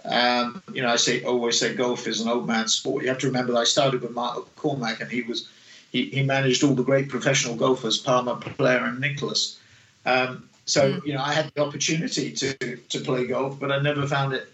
[0.04, 3.02] um, you know, I say always say golf is an old man's sport.
[3.02, 5.48] You have to remember that I started with Mark McCormack, and he was
[5.90, 9.58] he, he managed all the great professional golfers, Palmer, Player, and Nicklaus.
[10.06, 11.06] Um, so mm.
[11.06, 14.48] you know, I had the opportunity to to play golf, but I never found it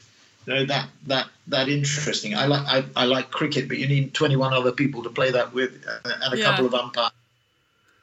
[0.47, 2.35] you know that that that interesting.
[2.35, 5.53] I like I, I like cricket, but you need 21 other people to play that
[5.53, 6.45] with, uh, and a yeah.
[6.45, 7.13] couple of umpires.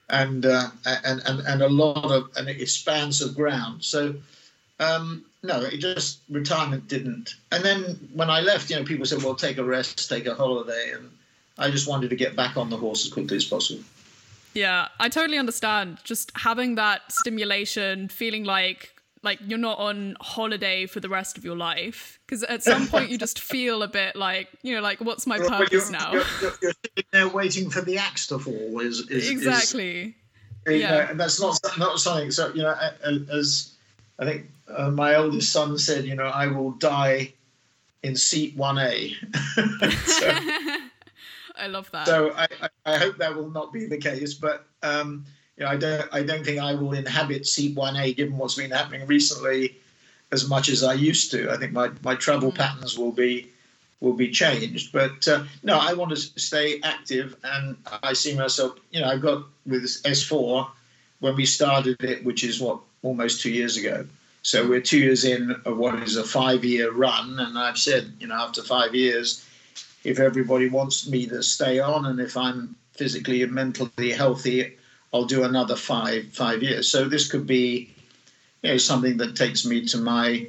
[0.09, 3.85] And, uh, and and and a lot of an expanse of ground.
[3.85, 4.15] So
[4.77, 7.35] um, no, it just retirement didn't.
[7.51, 10.35] And then when I left, you know, people said, "Well, take a rest, take a
[10.35, 11.11] holiday," and
[11.57, 13.83] I just wanted to get back on the horse as quickly as possible.
[14.53, 15.99] Yeah, I totally understand.
[16.03, 21.45] Just having that stimulation, feeling like like you're not on holiday for the rest of
[21.45, 24.99] your life because at some point you just feel a bit like you know like
[24.99, 28.39] what's my purpose you're, now you're, you're, you're, sitting there waiting for the axe to
[28.39, 30.15] fall is, is exactly
[30.65, 32.75] is, yeah know, and that's not not something so you know
[33.31, 33.75] as
[34.17, 37.33] i think uh, my oldest son said, you know, I will die
[38.03, 39.15] in seat 1A.
[40.07, 40.31] so,
[41.55, 42.07] I love that.
[42.07, 42.47] So I,
[42.85, 45.25] I, hope that will not be the case, but um,
[45.57, 48.71] you know, I don't I don't think I will inhabit seat 1A given what's been
[48.71, 49.77] happening recently
[50.31, 51.51] as much as I used to.
[51.51, 52.55] I think my, my travel mm.
[52.55, 53.51] patterns will be
[53.99, 54.91] will be changed.
[54.91, 58.75] But uh, no, I want to stay active, and I see myself.
[58.91, 60.67] You know, I've got with S4
[61.19, 64.05] when we started it, which is what almost two years ago.
[64.43, 67.39] So we're two years in of what is a five year run.
[67.39, 69.45] And I've said, you know, after five years,
[70.03, 74.77] if everybody wants me to stay on and if I'm physically and mentally healthy,
[75.13, 76.87] I'll do another five five years.
[76.87, 77.93] So this could be
[78.63, 80.47] you know, something that takes me to my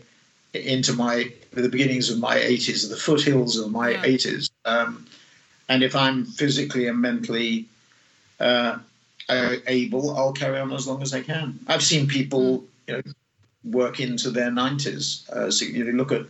[0.54, 4.04] into my the beginnings of my 80s, the foothills of my yeah.
[4.04, 4.50] 80s.
[4.64, 5.06] Um,
[5.68, 7.66] and if I'm physically and mentally
[8.40, 8.78] uh,
[9.28, 11.58] able, I'll carry on as long as I can.
[11.66, 12.64] I've seen people, hmm.
[12.88, 13.02] you know,
[13.64, 15.28] work into their 90s.
[15.30, 16.26] Uh, so you look at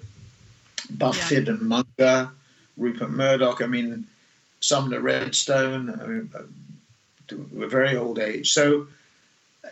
[0.90, 1.54] Buffett yeah.
[1.54, 2.30] and Munger,
[2.76, 4.06] Rupert Murdoch, I mean,
[4.70, 6.30] at Redstone, I mean,
[7.30, 8.52] a very old age.
[8.52, 8.86] So,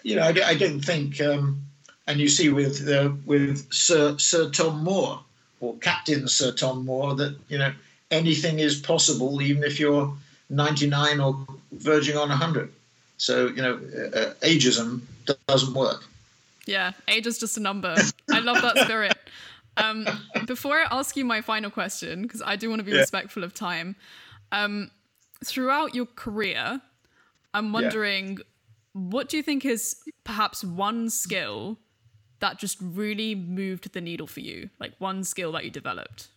[0.03, 1.62] you know, I, I don't think, um,
[2.07, 5.20] and you see with uh, with Sir, Sir Tom Moore
[5.61, 7.73] or Captain Sir Tom Moore that, you know,
[8.11, 10.12] anything is possible even if you're
[10.49, 12.73] 99 or verging on 100.
[13.18, 15.03] So, you know, uh, uh ageism
[15.46, 16.05] doesn't work.
[16.66, 17.96] Yeah, age is just a number.
[18.31, 19.16] I love that spirit.
[19.77, 20.07] um,
[20.46, 22.99] before I ask you my final question, because I do want to be yeah.
[22.99, 23.96] respectful of time,
[24.53, 24.90] um,
[25.44, 26.81] throughout your career,
[27.55, 28.44] I'm wondering yeah.
[28.92, 31.79] what do you think is perhaps one skill
[32.40, 34.70] that just really moved the needle for you?
[34.79, 36.29] Like one skill that you developed?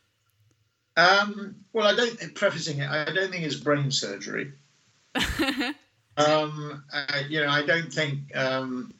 [0.95, 4.53] Um, well, I don't, prefacing it, I don't think it's brain surgery.
[6.17, 8.93] um, uh, you know, I don't think um,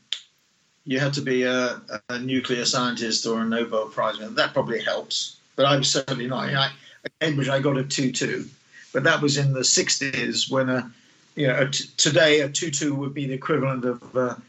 [0.86, 4.32] you had to be a, a, nuclear scientist or a Nobel Prize winner.
[4.32, 6.50] That probably helps, but I'm certainly not.
[6.50, 6.72] I,
[7.06, 8.46] at Cambridge, I got a 2 2,
[8.93, 10.91] but that was in the 60s when a,
[11.36, 14.41] you know, a t- today a 2 2 would be the equivalent of a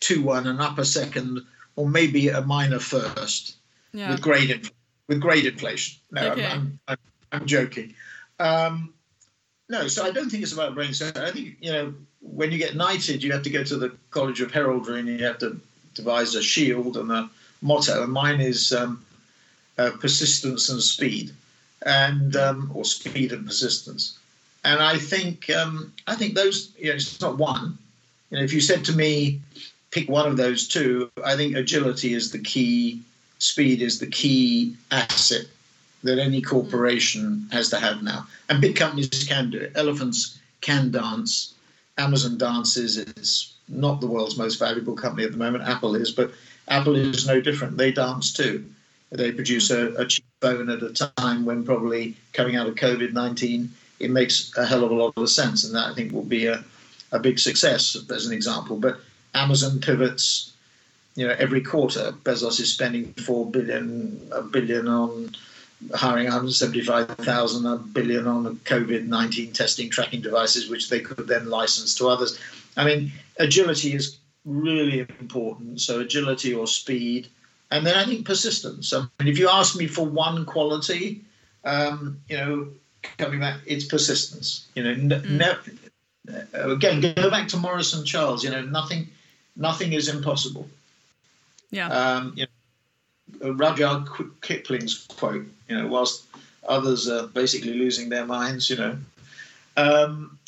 [0.00, 1.40] 2 1, an upper second,
[1.76, 3.56] or maybe a minor first
[3.92, 4.10] yeah.
[4.10, 4.70] with grade
[5.06, 5.98] with grade inflation.
[6.10, 6.46] No, okay.
[6.46, 6.96] I'm, I'm,
[7.32, 7.94] I'm, joking.
[8.38, 8.92] Um,
[9.70, 11.24] no, so I don't think it's about brain surgery.
[11.24, 14.40] I think you know when you get knighted, you have to go to the College
[14.40, 15.60] of Heraldry and you have to
[15.98, 17.28] devise a shield and a
[17.60, 18.04] motto.
[18.04, 19.04] And mine is um,
[19.76, 21.32] uh, persistence and speed,
[21.84, 24.18] and um, or speed and persistence.
[24.64, 27.76] And I think um, I think those you know it's not one.
[28.30, 29.40] You know, if you said to me,
[29.90, 33.02] pick one of those two, I think agility is the key.
[33.40, 35.46] Speed is the key asset
[36.02, 38.26] that any corporation has to have now.
[38.48, 39.72] And big companies can do it.
[39.74, 41.54] Elephants can dance.
[41.96, 42.96] Amazon dances.
[42.98, 45.64] It's not the world's most valuable company at the moment.
[45.64, 46.32] Apple is, but
[46.68, 47.76] Apple is no different.
[47.76, 48.64] They dance too.
[49.10, 53.12] They produce a, a cheap phone at a time when probably coming out of COVID
[53.12, 55.64] 19, it makes a hell of a lot of sense.
[55.64, 56.62] And that I think will be a,
[57.12, 58.76] a big success as an example.
[58.76, 59.00] But
[59.34, 60.52] Amazon pivots,
[61.14, 62.12] you know, every quarter.
[62.22, 65.34] Bezos is spending four billion, a billion on
[65.94, 71.94] hiring 175,000, a billion on COVID 19 testing tracking devices, which they could then license
[71.96, 72.38] to others.
[72.78, 75.80] I mean, agility is really important.
[75.80, 77.28] So, agility or speed.
[77.70, 78.94] And then I think persistence.
[78.94, 81.22] I mean, if you ask me for one quality,
[81.64, 82.68] um, you know,
[83.18, 84.66] coming back, it's persistence.
[84.74, 85.78] You know, mm.
[86.54, 88.44] again, go back to Maurice and Charles.
[88.44, 89.08] You know, nothing,
[89.56, 90.68] nothing is impossible.
[91.70, 91.88] Yeah.
[91.88, 92.46] Um, you
[93.42, 94.08] know, Rudyard
[94.40, 96.24] Kipling's quote, you know, whilst
[96.66, 98.96] others are basically losing their minds, you know,
[99.76, 100.38] um,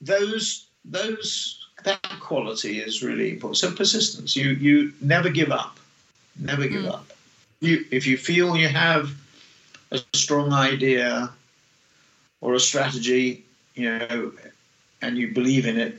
[0.00, 3.58] those those that quality is really important.
[3.58, 4.36] So persistence.
[4.36, 5.78] You you never give up,
[6.38, 6.92] never give mm.
[6.92, 7.06] up.
[7.60, 9.10] You if you feel you have
[9.90, 11.30] a strong idea
[12.40, 14.32] or a strategy, you know,
[15.02, 15.98] and you believe in it,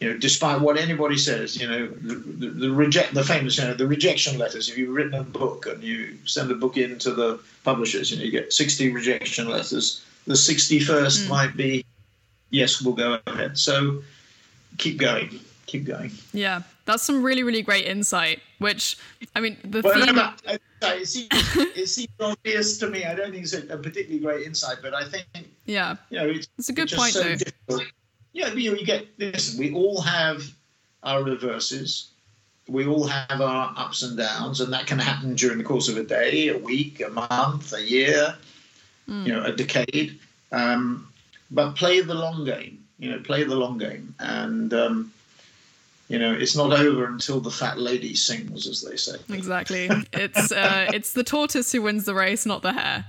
[0.00, 3.64] you know, despite what anybody says, you know, the, the, the, reject the famous, you
[3.64, 4.68] know, the rejection letters.
[4.68, 8.16] If you've written a book and you send a book in to the publishers, you
[8.16, 10.04] know, you get 60 rejection letters.
[10.26, 11.28] The 61st mm.
[11.28, 11.84] might be,
[12.50, 13.56] yes, we'll go ahead.
[13.56, 14.02] So
[14.78, 16.10] keep going, keep going.
[16.32, 18.40] Yeah, that's some really, really great insight.
[18.58, 18.96] Which,
[19.34, 20.14] I mean, the well, theme.
[20.14, 20.32] No,
[20.82, 23.04] it, seems, it seems obvious to me.
[23.04, 25.26] I don't think it's a, particularly great insight, but I think,
[25.66, 27.34] yeah, you know, it's, it's a good point so though.
[27.36, 27.82] Difficult
[28.32, 29.56] yeah, you, know, you get this.
[29.58, 30.42] We all have
[31.02, 32.08] our reverses.
[32.68, 35.96] We all have our ups and downs, and that can happen during the course of
[35.96, 38.36] a day, a week, a month, a year,
[39.08, 39.26] mm.
[39.26, 40.18] you know, a decade.
[40.52, 41.08] Um,
[41.50, 42.81] but play the long game.
[43.02, 45.12] You know, play the long game, and um,
[46.08, 49.16] you know, it's not over until the fat lady sings, as they say.
[49.28, 49.88] Exactly.
[50.12, 53.04] It's uh, it's the tortoise who wins the race, not the hare.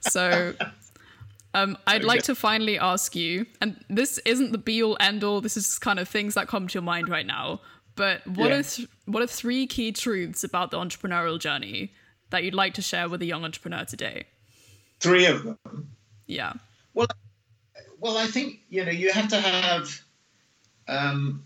[0.00, 0.54] So
[1.54, 2.06] um, I'd okay.
[2.06, 5.40] like to finally ask you, and this isn't the be all end all.
[5.40, 7.60] This is kind of things that come to your mind right now.
[7.94, 8.58] But what yeah.
[8.58, 11.92] are th- what are three key truths about the entrepreneurial journey
[12.30, 14.24] that you'd like to share with a young entrepreneur today?
[15.00, 15.58] Three of them.
[16.26, 16.52] Yeah.
[16.94, 17.08] Well,
[18.06, 20.00] well, I think you know you have to have
[20.86, 21.42] um,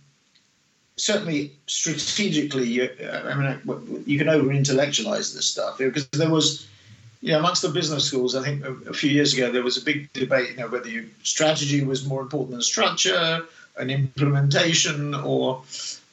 [0.97, 2.69] certainly strategically.
[2.69, 6.69] You, I mean, you can over intellectualize this stuff because there was
[7.23, 9.77] you know, amongst the business schools, I think a, a, few years ago there was
[9.77, 13.47] a big debate, you know, whether you, strategy was more important than structure,
[13.79, 15.63] and implementation, or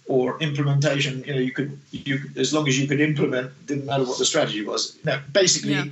[0.08, 1.24] or implementation.
[1.26, 4.26] You know, you could you as long as you could implement, didn't matter what the
[4.26, 4.98] strategy was.
[5.04, 5.86] Now, basically, yeah.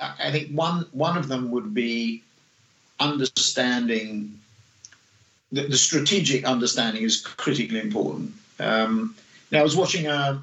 [0.00, 2.22] I think one one of them would be
[3.00, 4.38] understanding.
[5.52, 8.34] The, the strategic understanding is critically important.
[8.60, 9.16] Um,
[9.50, 10.40] now, I was watching a,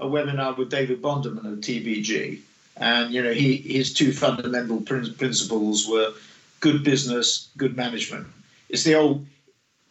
[0.00, 2.40] a webinar with David Bonderman of TPG,
[2.76, 6.12] and you know, he his two fundamental principles were
[6.60, 8.26] good business, good management.
[8.68, 9.26] It's the old.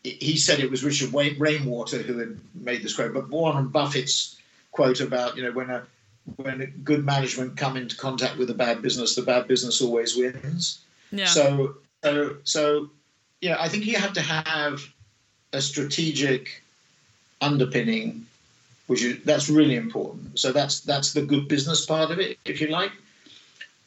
[0.03, 4.39] He said it was Richard Rainwater who had made this quote, but Warren Buffett's
[4.71, 5.83] quote about you know when a
[6.35, 10.79] when good management come into contact with a bad business, the bad business always wins.
[11.11, 11.25] Yeah.
[11.25, 11.77] So
[12.07, 12.89] so so
[13.41, 14.81] yeah, I think you have to have
[15.53, 16.63] a strategic
[17.39, 18.25] underpinning
[18.87, 20.39] which is that's really important.
[20.39, 22.91] So that's that's the good business part of it, if you like.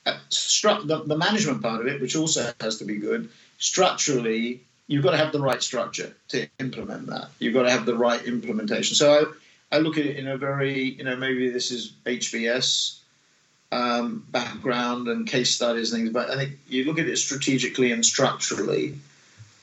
[0.06, 3.28] Uh, stru- the, the management part of it, which also has to be good.
[3.58, 7.28] Structurally, you've got to have the right structure to implement that.
[7.38, 8.94] You've got to have the right implementation.
[8.94, 9.34] So
[9.72, 12.99] I, I look at it in a very, you know, maybe this is HBS
[13.72, 17.92] um, background and case studies and things, but I think you look at it strategically
[17.92, 18.98] and structurally.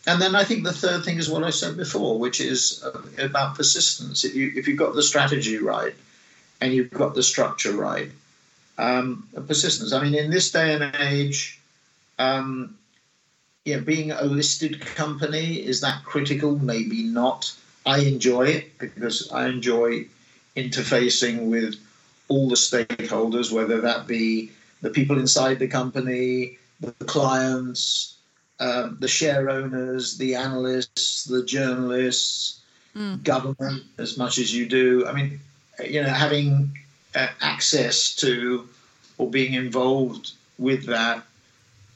[0.06, 3.02] And then I think the third thing is what I said before, which is uh,
[3.24, 4.24] about persistence.
[4.24, 5.94] If you if you've got the strategy right
[6.62, 8.10] and you've got the structure right,
[8.78, 9.92] um, persistence.
[9.92, 11.60] I mean, in this day and age,
[12.20, 12.78] um,
[13.66, 16.58] yeah, being a listed company is that critical?
[16.58, 17.54] Maybe not.
[17.86, 20.08] I enjoy it because I enjoy
[20.56, 21.76] interfacing with
[22.30, 24.52] all the stakeholders, whether that be
[24.82, 28.18] the people inside the company, the clients,
[28.60, 32.62] um, the share owners, the analysts, the journalists,
[32.96, 33.24] mm.
[33.24, 35.06] government, as much as you do.
[35.08, 35.40] I mean,
[35.86, 36.78] you know, having
[37.16, 38.68] uh, access to
[39.18, 41.24] or being involved with that,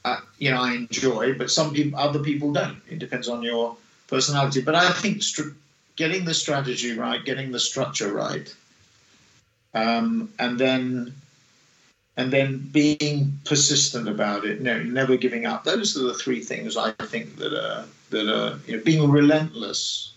[0.06, 2.82] uh, you know, I enjoy, but some people, other people don't.
[2.90, 3.76] It depends on your
[4.08, 4.62] personality.
[4.62, 5.56] But I think str-
[5.96, 8.54] getting the strategy right, getting the structure right,
[9.74, 11.14] um, and then
[12.18, 15.64] and then being persistent about it, you know, never giving up.
[15.64, 20.14] Those are the three things I think that are that are you know, being relentless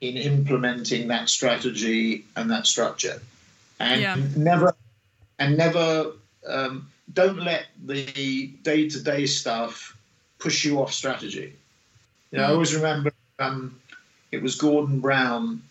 [0.00, 3.20] in implementing that strategy and that structure,
[3.78, 4.16] and yeah.
[4.36, 4.74] never
[5.38, 6.12] and never
[6.46, 9.96] um, don't let the day to day stuff
[10.38, 11.52] push you off strategy.
[12.30, 12.48] You know, mm.
[12.48, 13.78] I always remember um,
[14.32, 15.62] it was Gordon Brown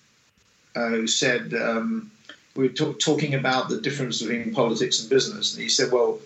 [0.76, 1.54] uh, who said.
[1.54, 2.12] Um,
[2.58, 6.20] we were talk, talking about the difference between politics and business, and he said, "Well,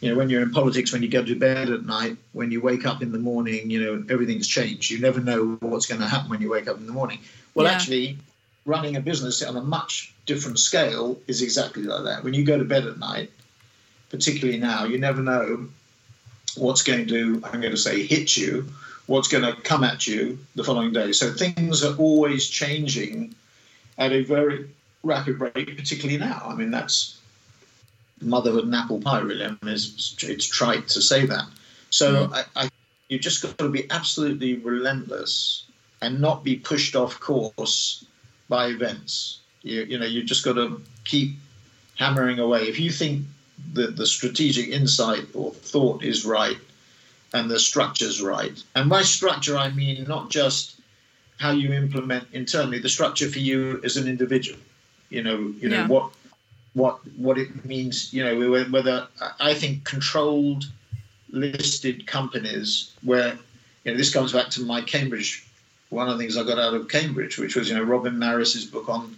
[0.00, 2.60] you know, when you're in politics, when you go to bed at night, when you
[2.60, 4.90] wake up in the morning, you know, everything's changed.
[4.90, 7.18] You never know what's going to happen when you wake up in the morning.
[7.54, 7.72] Well, yeah.
[7.72, 8.18] actually,
[8.64, 12.24] running a business on a much different scale is exactly like that.
[12.24, 13.30] When you go to bed at night,
[14.10, 15.68] particularly now, you never know
[16.56, 18.68] what's going to, I'm going to say, hit you,
[19.06, 21.12] what's going to come at you the following day.
[21.12, 23.34] So things are always changing
[23.98, 24.68] at a very
[25.04, 26.42] rapid rate, particularly now.
[26.46, 27.18] I mean, that's
[28.20, 29.44] motherhood and apple pie, really.
[29.44, 31.44] I mean, it's, it's trite to say that.
[31.90, 32.34] So mm.
[32.34, 32.68] I, I,
[33.08, 35.64] you just got to be absolutely relentless
[36.00, 38.04] and not be pushed off course
[38.48, 39.40] by events.
[39.62, 41.36] You, you know, you just got to keep
[41.96, 42.62] hammering away.
[42.62, 43.26] If you think
[43.74, 46.58] that the strategic insight or thought is right
[47.32, 50.80] and the structure's right, and by structure I mean not just
[51.38, 54.58] how you implement internally, the structure for you as an individual
[55.14, 55.86] you know, you know yeah.
[55.86, 56.10] what
[56.74, 58.12] what what it means.
[58.12, 59.08] You know, whether
[59.40, 60.64] I think controlled
[61.30, 63.36] listed companies where
[63.84, 65.46] you know this comes back to my Cambridge.
[65.90, 68.64] One of the things I got out of Cambridge, which was you know Robin Marris's
[68.64, 69.16] book on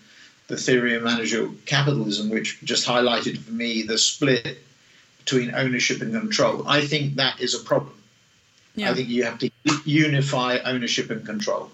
[0.48, 4.58] the theory of managerial capitalism, which just highlighted for me the split
[5.18, 6.68] between ownership and control.
[6.68, 7.94] I think that is a problem.
[8.76, 8.90] Yeah.
[8.90, 9.50] I think you have to
[9.84, 11.70] unify ownership and control.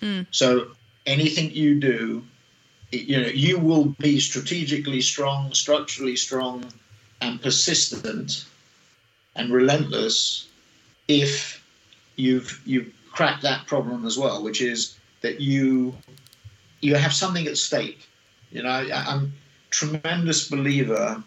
[0.00, 0.26] Mm.
[0.30, 0.68] So
[1.06, 2.24] anything you do
[2.92, 6.64] you know, you will be strategically strong, structurally strong,
[7.20, 8.44] and persistent
[9.36, 10.48] and relentless
[11.06, 11.62] if
[12.16, 15.94] you've you've cracked that problem as well, which is that you
[16.80, 18.06] you have something at stake.
[18.50, 19.30] You know, I, I'm a
[19.70, 21.22] tremendous believer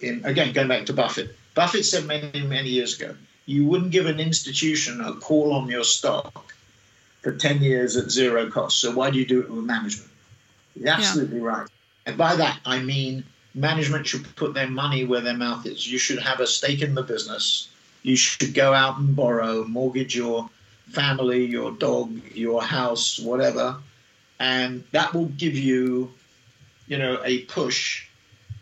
[0.00, 1.34] in again going back to Buffett.
[1.54, 3.14] Buffett said many many years ago,
[3.46, 6.52] you wouldn't give an institution a call on your stock
[7.22, 8.80] for ten years at zero cost.
[8.80, 10.10] So why do you do it with management?
[10.78, 11.44] You're absolutely yeah.
[11.44, 11.68] right.
[12.06, 13.24] And by that, I mean
[13.54, 15.90] management should put their money where their mouth is.
[15.90, 17.68] You should have a stake in the business.
[18.02, 20.48] You should go out and borrow, mortgage your
[20.88, 23.76] family, your dog, your house, whatever.
[24.38, 26.12] And that will give you,
[26.86, 28.06] you know, a push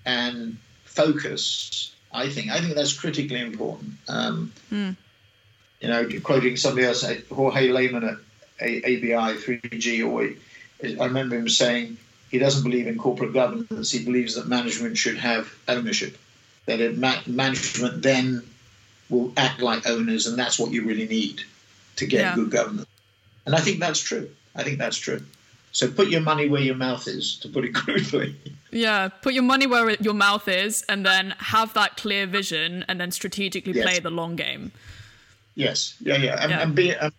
[0.06, 1.92] and focus.
[2.12, 2.50] I think.
[2.50, 3.94] I think that's critically important.
[4.08, 4.96] Um, mm.
[5.80, 8.18] You know, quoting somebody else, Jorge Lemann at
[8.62, 10.30] ABI 3G, or
[11.02, 11.98] I remember him saying,
[12.34, 13.92] he doesn't believe in corporate governance.
[13.92, 16.18] He believes that management should have ownership,
[16.66, 18.42] that ma- management then
[19.08, 21.42] will act like owners, and that's what you really need
[21.94, 22.34] to get yeah.
[22.34, 22.88] good governance.
[23.46, 24.28] And I think that's true.
[24.56, 25.22] I think that's true.
[25.70, 28.34] So put your money where your mouth is, to put it crudely.
[28.72, 33.00] Yeah, put your money where your mouth is, and then have that clear vision, and
[33.00, 33.84] then strategically yes.
[33.84, 34.72] play the long game.
[35.54, 36.62] Yes, yeah, yeah, and, yeah.
[36.62, 37.12] and be and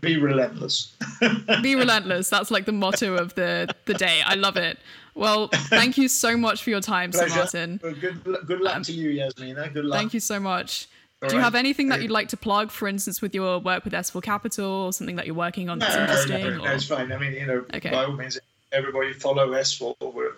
[0.00, 0.96] be relentless.
[1.62, 2.28] be relentless.
[2.28, 4.22] That's like the motto of the the day.
[4.24, 4.78] I love it.
[5.14, 7.80] Well, thank you so much for your time, Sir Martin.
[7.82, 9.70] Well, good, good luck um, to you, Yasmina.
[9.70, 9.98] Good luck.
[9.98, 10.88] Thank you so much.
[11.20, 11.44] All Do you right.
[11.44, 14.70] have anything that you'd like to plug, for instance, with your work with S4 Capital
[14.70, 16.40] or something that you're working on that's no, interesting?
[16.42, 17.10] No, no, no, it's fine.
[17.10, 17.90] I mean, you know, okay.
[17.90, 18.38] by all means,
[18.70, 19.96] everybody follow S4.
[20.00, 20.34] We're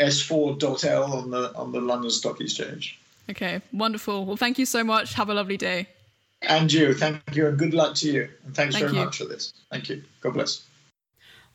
[0.00, 2.98] S4.L on the on the London Stock Exchange.
[3.30, 4.26] Okay, wonderful.
[4.26, 5.14] Well, thank you so much.
[5.14, 5.86] Have a lovely day.
[6.48, 8.28] And you, thank you, and good luck to you.
[8.44, 9.04] And thanks Thank very you.
[9.04, 9.52] much for this.
[9.70, 10.02] Thank you.
[10.20, 10.64] God bless.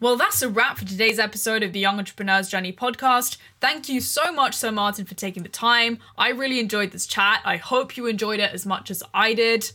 [0.02, 3.36] Well, that's a wrap for today's episode of the Young Entrepreneur's Journey podcast.
[3.60, 6.00] Thank you so much, Sir Martin, for taking the time.
[6.18, 7.42] I really enjoyed this chat.
[7.44, 9.70] I hope you enjoyed it as much as I did.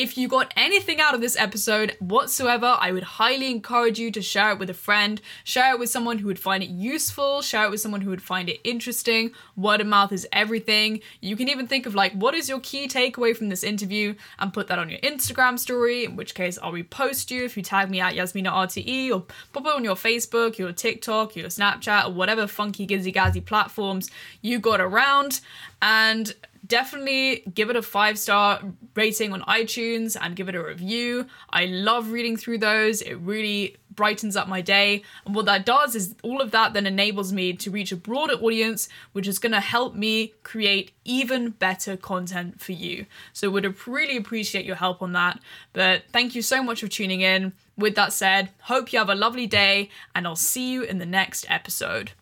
[0.00, 4.22] If you got anything out of this episode whatsoever, I would highly encourage you to
[4.22, 7.66] share it with a friend, share it with someone who would find it useful, share
[7.66, 9.32] it with someone who would find it interesting.
[9.58, 11.00] Word of mouth is everything.
[11.20, 14.54] You can even think of like, what is your key takeaway from this interview and
[14.54, 17.90] put that on your Instagram story, in which case I'll repost you if you tag
[17.90, 22.12] me at Yasmina RTE or pop it on your Facebook, your TikTok, your Snapchat, or
[22.14, 25.42] whatever funky gizzy gazzy platforms you got around.
[25.82, 26.34] And
[26.70, 28.62] definitely give it a five star
[28.94, 31.26] rating on iTunes and give it a review.
[31.50, 33.02] I love reading through those.
[33.02, 35.02] It really brightens up my day.
[35.26, 38.34] And what that does is all of that then enables me to reach a broader
[38.34, 43.04] audience, which is going to help me create even better content for you.
[43.34, 45.40] So would really appreciate your help on that.
[45.74, 47.52] But thank you so much for tuning in.
[47.76, 51.06] With that said, hope you have a lovely day and I'll see you in the
[51.06, 52.12] next episode.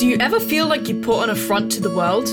[0.00, 2.26] Do you ever feel like you put on a front to the world?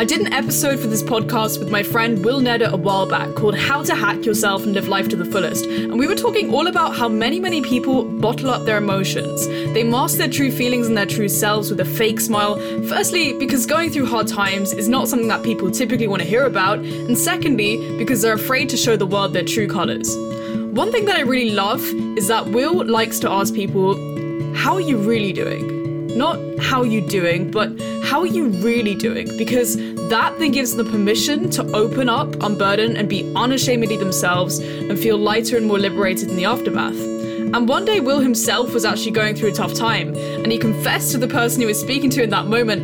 [0.00, 3.34] I did an episode for this podcast with my friend Will Nedder a while back
[3.34, 5.66] called How to Hack Yourself and Live Life to the Fullest.
[5.66, 9.48] And we were talking all about how many, many people bottle up their emotions.
[9.48, 12.56] They mask their true feelings and their true selves with a fake smile.
[12.86, 16.46] Firstly, because going through hard times is not something that people typically want to hear
[16.46, 16.78] about.
[16.78, 20.16] And secondly, because they're afraid to show the world their true colours.
[20.70, 21.82] One thing that I really love
[22.16, 23.96] is that Will likes to ask people,
[24.54, 25.77] How are you really doing?
[26.18, 27.70] Not how you're doing, but
[28.02, 29.28] how are you really doing?
[29.38, 29.76] Because
[30.08, 35.16] that then gives them permission to open up, unburden, and be unashamedly themselves and feel
[35.16, 36.98] lighter and more liberated in the aftermath.
[37.54, 41.12] And one day, Will himself was actually going through a tough time, and he confessed
[41.12, 42.82] to the person he was speaking to in that moment,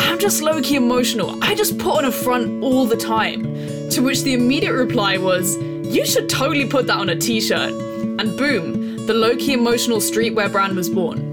[0.00, 1.42] I'm just low key emotional.
[1.42, 3.42] I just put on a front all the time.
[3.90, 7.72] To which the immediate reply was, You should totally put that on a t shirt.
[7.72, 11.29] And boom, the low key emotional streetwear brand was born.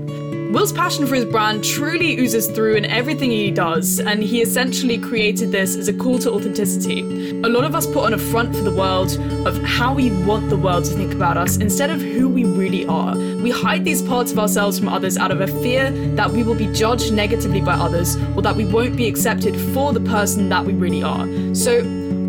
[0.52, 4.98] Will's passion for his brand truly oozes through in everything he does, and he essentially
[4.98, 7.02] created this as a call to authenticity.
[7.41, 9.12] A lot of us put on a front for the world
[9.45, 12.86] of how we want the world to think about us instead of who we really
[12.86, 13.14] are.
[13.18, 16.56] We hide these parts of ourselves from others out of a fear that we will
[16.56, 20.66] be judged negatively by others or that we won't be accepted for the person that
[20.66, 21.28] we really are.
[21.54, 21.80] So,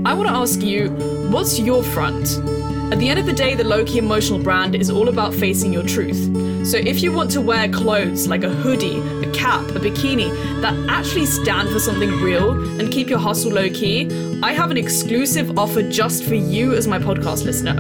[0.05, 0.91] I want to ask you,
[1.31, 2.57] what's your front?
[2.91, 5.74] At the end of the day, the low key emotional brand is all about facing
[5.74, 6.66] your truth.
[6.66, 10.30] So if you want to wear clothes like a hoodie, a cap, a bikini
[10.62, 14.09] that actually stand for something real and keep your hustle low key,
[14.43, 17.74] I have an exclusive offer just for you as my podcast listener.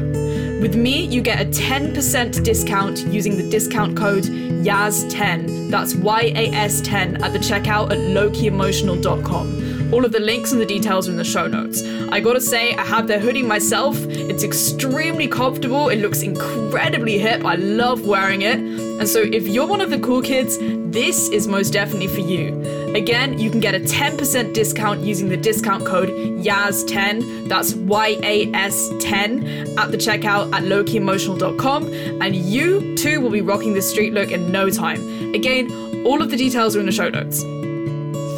[0.60, 5.70] With me, you get a 10% discount using the discount code YAS10.
[5.70, 9.57] That's Y A S 10 at the checkout at lowkeyemotional.com.
[9.90, 11.82] All of the links and the details are in the show notes.
[12.10, 13.96] I gotta say, I have their hoodie myself.
[14.06, 17.44] It's extremely comfortable, it looks incredibly hip.
[17.44, 18.58] I love wearing it.
[18.58, 22.60] And so, if you're one of the cool kids, this is most definitely for you.
[22.94, 28.52] Again, you can get a 10% discount using the discount code YAS10, that's Y A
[28.52, 31.86] S 10, at the checkout at lowkeyemotional.com,
[32.20, 35.00] and you too will be rocking the street look in no time.
[35.34, 37.42] Again, all of the details are in the show notes.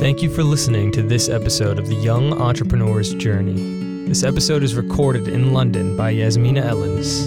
[0.00, 4.06] Thank you for listening to this episode of The Young Entrepreneur's Journey.
[4.08, 7.26] This episode is recorded in London by Yasmina Ellens.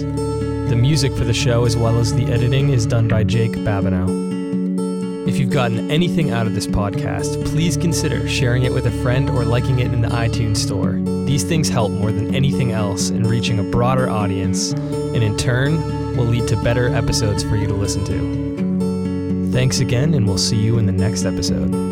[0.68, 5.28] The music for the show, as well as the editing, is done by Jake Babineau.
[5.28, 9.30] If you've gotten anything out of this podcast, please consider sharing it with a friend
[9.30, 10.94] or liking it in the iTunes store.
[11.26, 16.16] These things help more than anything else in reaching a broader audience, and in turn,
[16.16, 19.52] will lead to better episodes for you to listen to.
[19.52, 21.83] Thanks again, and we'll see you in the next episode.